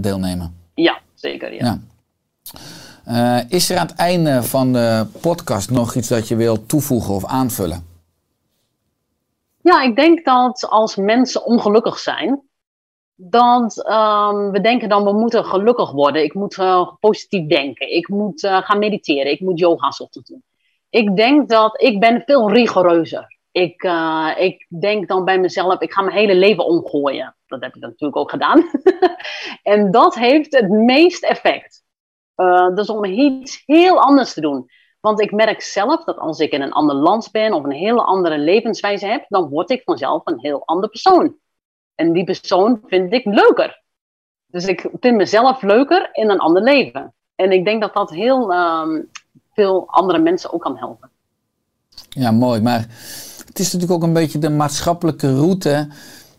[0.00, 0.56] deelnemen.
[0.74, 1.54] Ja, zeker.
[1.54, 1.64] Ja.
[1.64, 1.80] ja.
[3.08, 7.14] Uh, is er aan het einde van de podcast nog iets dat je wilt toevoegen
[7.14, 7.86] of aanvullen?
[9.60, 12.40] Ja, ik denk dat als mensen ongelukkig zijn,
[13.30, 16.22] dat um, we denken dan we moeten gelukkig worden.
[16.22, 17.94] Ik moet uh, positief denken.
[17.94, 19.32] Ik moet uh, gaan mediteren.
[19.32, 20.42] Ik moet yoga ochtend doen.
[20.90, 23.38] Ik denk dat ik ben veel rigoureuzer.
[23.50, 27.36] Ik, uh, ik denk dan bij mezelf, ik ga mijn hele leven omgooien.
[27.46, 28.70] Dat heb ik natuurlijk ook gedaan.
[29.62, 31.84] en dat heeft het meest effect.
[32.74, 34.70] dus om iets heel anders te doen.
[35.00, 38.02] Want ik merk zelf dat als ik in een ander land ben of een hele
[38.02, 41.36] andere levenswijze heb, dan word ik vanzelf een heel ander persoon.
[41.94, 43.82] En die persoon vind ik leuker.
[44.46, 47.14] Dus ik vind mezelf leuker in een ander leven.
[47.34, 49.10] En ik denk dat dat heel um,
[49.54, 51.10] veel andere mensen ook kan helpen.
[52.08, 52.60] Ja, mooi.
[52.60, 52.86] Maar
[53.46, 55.88] het is natuurlijk ook een beetje de maatschappelijke route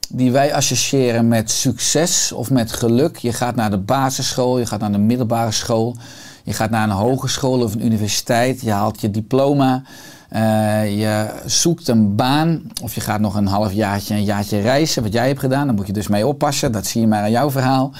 [0.10, 3.18] die wij associëren met succes of met geluk.
[3.18, 5.95] Je gaat naar de basisschool, je gaat naar de middelbare school.
[6.43, 9.84] Je gaat naar een hogeschool of een universiteit, je haalt je diploma,
[10.36, 15.13] uh, je zoekt een baan of je gaat nog een halfjaartje, een jaartje reizen, wat
[15.13, 15.65] jij hebt gedaan.
[15.65, 17.91] Daar moet je dus mee oppassen, dat zie je maar aan jouw verhaal.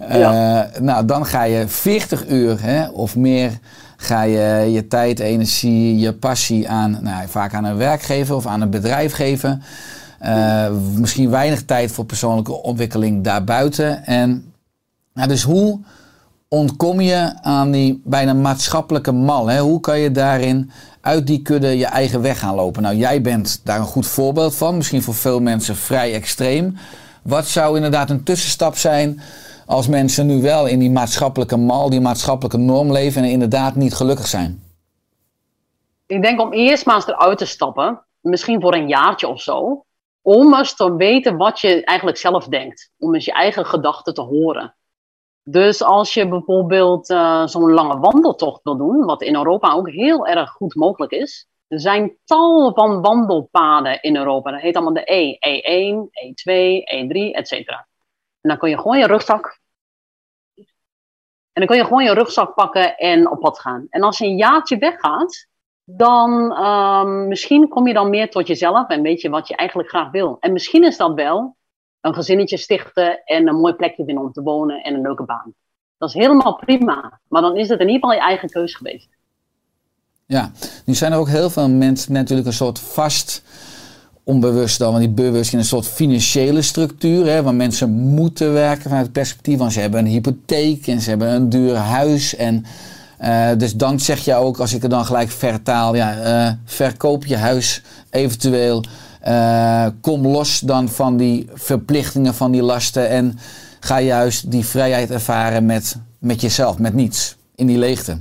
[0.00, 0.70] Uh, ja.
[0.80, 3.58] Nou, dan ga je 40 uur hè, of meer
[3.96, 8.60] ga je je tijd, energie, je passie aan, nou, vaak aan een werkgever of aan
[8.60, 9.62] een bedrijf geven.
[10.24, 14.04] Uh, misschien weinig tijd voor persoonlijke ontwikkeling daarbuiten.
[14.06, 14.52] En
[15.14, 15.80] nou, dus hoe
[16.48, 19.46] ontkom je aan die bijna maatschappelijke mal?
[19.46, 19.60] Hè?
[19.60, 20.70] Hoe kan je daarin
[21.00, 22.82] uit die kudde je eigen weg gaan lopen?
[22.82, 24.76] Nou, jij bent daar een goed voorbeeld van.
[24.76, 26.76] Misschien voor veel mensen vrij extreem.
[27.22, 29.20] Wat zou inderdaad een tussenstap zijn
[29.66, 33.94] als mensen nu wel in die maatschappelijke mal, die maatschappelijke norm leven en inderdaad niet
[33.94, 34.62] gelukkig zijn?
[36.06, 38.00] Ik denk om eerst maar eens eruit te stappen.
[38.20, 39.84] Misschien voor een jaartje of zo.
[40.22, 42.90] om eens te weten wat je eigenlijk zelf denkt.
[42.98, 44.74] Om eens je eigen gedachten te horen.
[45.48, 50.26] Dus als je bijvoorbeeld uh, zo'n lange wandeltocht wil doen, wat in Europa ook heel
[50.26, 51.48] erg goed mogelijk is.
[51.68, 54.50] Er zijn tal van wandelpaden in Europa.
[54.50, 55.32] Dat heet allemaal de E.
[55.34, 56.52] E1, E2,
[56.94, 57.52] E3, etc.
[57.52, 57.86] En
[58.40, 59.60] dan kun je gewoon je rugzak.
[61.52, 63.86] En dan kun je gewoon je rugzak pakken en op pad gaan.
[63.90, 65.46] En als je een jaartje weggaat,
[65.84, 69.88] dan um, misschien kom je dan meer tot jezelf en weet je wat je eigenlijk
[69.88, 70.36] graag wil.
[70.40, 71.55] En misschien is dat wel
[72.06, 75.54] een gezinnetje stichten en een mooi plekje vinden om te wonen en een leuke baan.
[75.98, 77.20] Dat is helemaal prima.
[77.28, 79.08] Maar dan is het in ieder geval je eigen keus geweest.
[80.26, 80.52] Ja,
[80.84, 83.42] nu zijn er ook heel veel mensen natuurlijk een soort vast
[84.24, 88.82] onbewust dan, want die bewust in een soort financiële structuur, hè, waar mensen moeten werken
[88.82, 92.36] vanuit het perspectief van ze hebben een hypotheek en ze hebben een duur huis.
[92.36, 92.64] En
[93.20, 97.24] uh, dus dan zeg je ook, als ik er dan gelijk vertaal, ja, uh, verkoop
[97.24, 98.84] je huis eventueel,
[99.26, 103.38] uh, kom los dan van die verplichtingen, van die lasten en
[103.80, 108.20] ga juist die vrijheid ervaren met, met jezelf, met niets, in die leegte.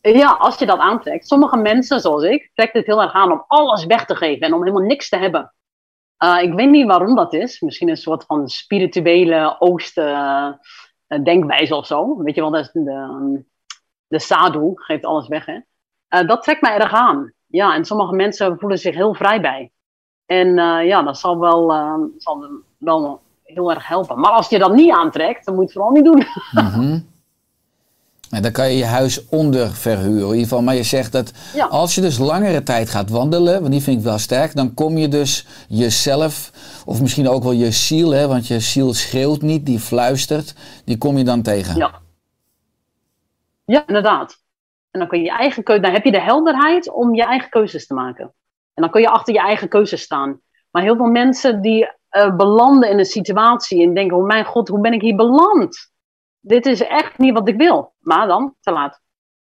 [0.00, 1.26] Ja, als je dat aantrekt.
[1.26, 4.54] Sommige mensen, zoals ik, trekken het heel erg aan om alles weg te geven en
[4.54, 5.52] om helemaal niks te hebben.
[6.24, 7.60] Uh, ik weet niet waarom dat is.
[7.60, 10.08] Misschien een soort van spirituele oosten
[11.08, 12.22] uh, denkwijze of zo.
[12.22, 13.44] Weet je wel, dat de,
[14.06, 15.46] de sadhu geeft alles weg.
[15.46, 15.60] Hè?
[16.24, 17.32] Dat trekt mij erg aan.
[17.46, 19.72] Ja, en sommige mensen voelen zich heel vrij bij.
[20.38, 20.54] En
[20.86, 21.72] ja, dat zal wel,
[22.18, 22.46] zal
[22.78, 24.20] wel heel erg helpen.
[24.20, 26.26] Maar als je dat niet aantrekt, dan moet je het vooral niet doen.
[26.52, 27.10] Mm -hmm.
[28.32, 30.26] En dan kan je je huis onder verhuren.
[30.26, 31.66] In ieder geval, maar je zegt dat ja.
[31.66, 34.98] als je dus langere tijd gaat wandelen, want die vind ik wel sterk, dan kom
[34.98, 36.50] je dus jezelf,
[36.86, 40.54] of misschien ook wel je ziel, hè, want je ziel schreeuwt niet, die fluistert,
[40.84, 41.76] die kom je dan tegen.
[41.76, 42.00] Ja,
[43.64, 44.38] ja inderdaad.
[44.90, 47.50] En dan kun je je eigen keuze, dan heb je de helderheid om je eigen
[47.50, 48.32] keuzes te maken.
[48.74, 50.40] En dan kun je achter je eigen keuzes staan.
[50.70, 54.68] Maar heel veel mensen die uh, belanden in een situatie en denken, oh mijn god,
[54.68, 55.92] hoe ben ik hier beland?
[56.42, 57.94] dit is echt niet wat ik wil.
[57.98, 59.00] Maar dan, te laat.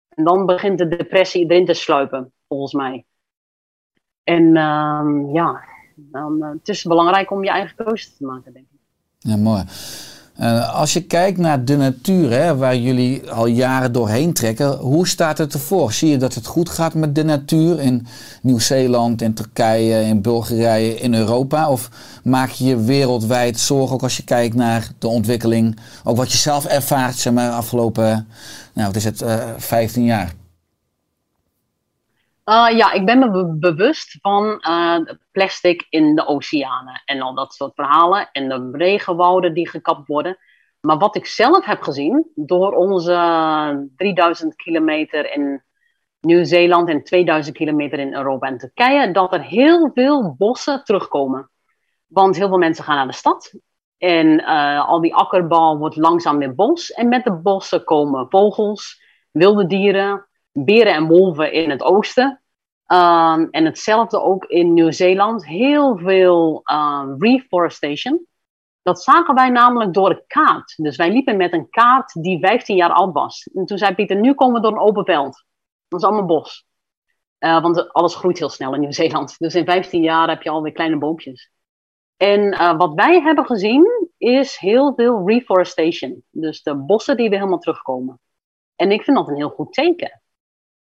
[0.09, 3.05] En dan begint de depressie erin te sluipen, volgens mij.
[4.23, 5.63] En uh, ja,
[5.95, 8.79] dan, uh, het is belangrijk om je eigen keuze te maken, denk ik.
[9.17, 9.63] Ja, mooi.
[10.39, 15.07] Uh, als je kijkt naar de natuur, hè, waar jullie al jaren doorheen trekken, hoe
[15.07, 15.93] staat het ervoor?
[15.93, 18.07] Zie je dat het goed gaat met de natuur in
[18.41, 21.69] Nieuw-Zeeland, in Turkije, in Bulgarije, in Europa?
[21.69, 21.89] Of
[22.23, 26.37] maak je je wereldwijd zorgen, ook als je kijkt naar de ontwikkeling, ook wat je
[26.37, 28.27] zelf ervaart, zeg maar, afgelopen,
[28.73, 30.38] nou, wat is het, uh, 15 jaar?
[32.49, 34.99] Uh, ja, ik ben me be bewust van uh,
[35.31, 38.29] plastic in de oceanen en al dat soort verhalen.
[38.31, 40.37] En de regenwouden die gekapt worden.
[40.79, 45.63] Maar wat ik zelf heb gezien door onze 3000 kilometer in
[46.19, 51.49] Nieuw-Zeeland en 2000 kilometer in Europa en Turkije, dat er heel veel bossen terugkomen.
[52.07, 53.53] Want heel veel mensen gaan naar de stad.
[53.97, 56.91] En uh, al die akkerbouw wordt langzaam weer bos.
[56.91, 62.41] En met de bossen komen vogels, wilde dieren, beren en wolven in het oosten.
[62.91, 65.45] Um, en hetzelfde ook in Nieuw-Zeeland.
[65.45, 68.27] Heel veel um, reforestation.
[68.81, 70.73] Dat zagen wij namelijk door een kaart.
[70.77, 73.49] Dus wij liepen met een kaart die 15 jaar oud was.
[73.53, 75.45] En toen zei Pieter, nu komen we door een open veld.
[75.87, 76.67] Dat is allemaal bos.
[77.39, 79.35] Uh, want alles groeit heel snel in Nieuw-Zeeland.
[79.37, 81.51] Dus in 15 jaar heb je alweer kleine boompjes.
[82.17, 86.23] En uh, wat wij hebben gezien is heel veel reforestation.
[86.31, 88.19] Dus de bossen die weer helemaal terugkomen.
[88.75, 90.18] En ik vind dat een heel goed teken.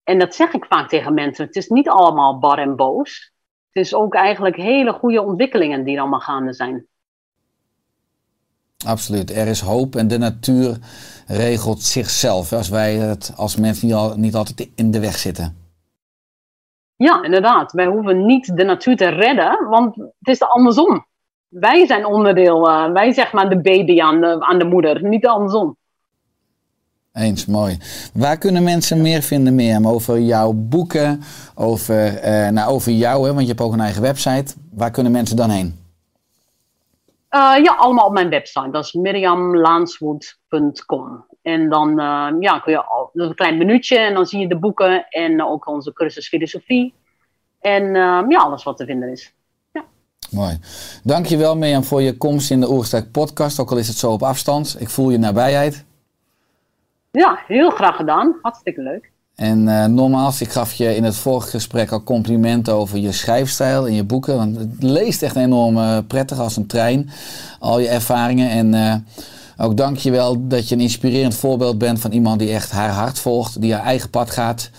[0.04, 1.46] En dat zeg ik vaak tegen mensen.
[1.46, 3.32] Het is niet allemaal bar en boos.
[3.72, 6.88] Het is ook eigenlijk hele goede ontwikkelingen die er allemaal gaande zijn.
[8.86, 9.32] Absoluut.
[9.32, 10.78] Er is hoop en de natuur
[11.28, 12.54] regelt zichzelf.
[12.54, 15.58] Als wij het als mensen niet, al, niet altijd in de weg zitten.
[16.96, 17.72] Ja, inderdaad.
[17.72, 21.06] Wij hoeven niet de natuur te redden, want het is de andersom.
[21.48, 25.28] Wij zijn onderdeel, uh, wij zeg maar de baby aan de, aan de moeder, niet
[25.28, 25.78] andersom.
[27.14, 27.78] Eens, mooi.
[28.14, 31.24] Waar kunnen mensen meer vinden meer over jouw boeken,
[31.56, 34.54] over, uh, nou, over jou, hè, want je hebt ook een eigen website.
[34.72, 35.80] Waar kunnen mensen dan heen?
[37.30, 38.70] Uh, ja, allemaal op mijn website.
[38.72, 41.26] Dat is miriamlaanswood.com.
[41.42, 44.60] En dan uh, ja, kun je al, een klein minuutje en dan zie je de
[44.60, 46.94] boeken en ook onze cursus filosofie.
[47.60, 47.94] En
[48.28, 49.34] ja, alles wat te vinden is.
[50.32, 50.60] Mooi.
[51.04, 54.24] Dankjewel Mirjam voor je komst in de Oersterk podcast, ook al is het zo op
[54.24, 54.76] afstand.
[54.80, 55.86] Ik voel je nabijheid.
[57.20, 58.36] Ja, heel graag gedaan.
[58.42, 59.12] Hartstikke leuk.
[59.36, 63.88] En uh, nogmaals, ik gaf je in het vorige gesprek al complimenten over je schrijfstijl
[63.88, 64.36] en je boeken.
[64.36, 67.10] Want het leest echt enorm uh, prettig als een trein.
[67.60, 68.50] Al je ervaringen.
[68.50, 68.96] En uh,
[69.58, 72.90] ook dank je wel dat je een inspirerend voorbeeld bent van iemand die echt haar
[72.90, 73.62] hart volgt.
[73.62, 74.70] Die haar eigen pad gaat.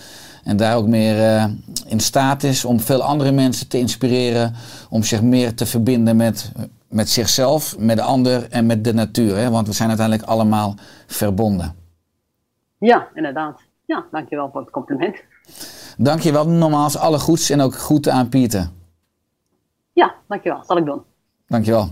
[0.43, 1.45] En daar ook meer eh,
[1.87, 4.53] in staat is om veel andere mensen te inspireren.
[4.89, 6.51] Om zich meer te verbinden met,
[6.89, 9.37] met zichzelf, met de ander en met de natuur.
[9.37, 9.49] Hè?
[9.49, 10.75] Want we zijn uiteindelijk allemaal
[11.07, 11.84] verbonden.
[12.77, 13.61] Ja, inderdaad.
[13.85, 15.23] Ja, dankjewel voor het compliment.
[15.97, 16.47] Dankjewel.
[16.47, 18.69] Nogmaals alle goeds en ook groeten aan Pieter.
[19.93, 20.63] Ja, dankjewel.
[20.63, 21.01] Zal ik doen.
[21.47, 21.89] Dankjewel.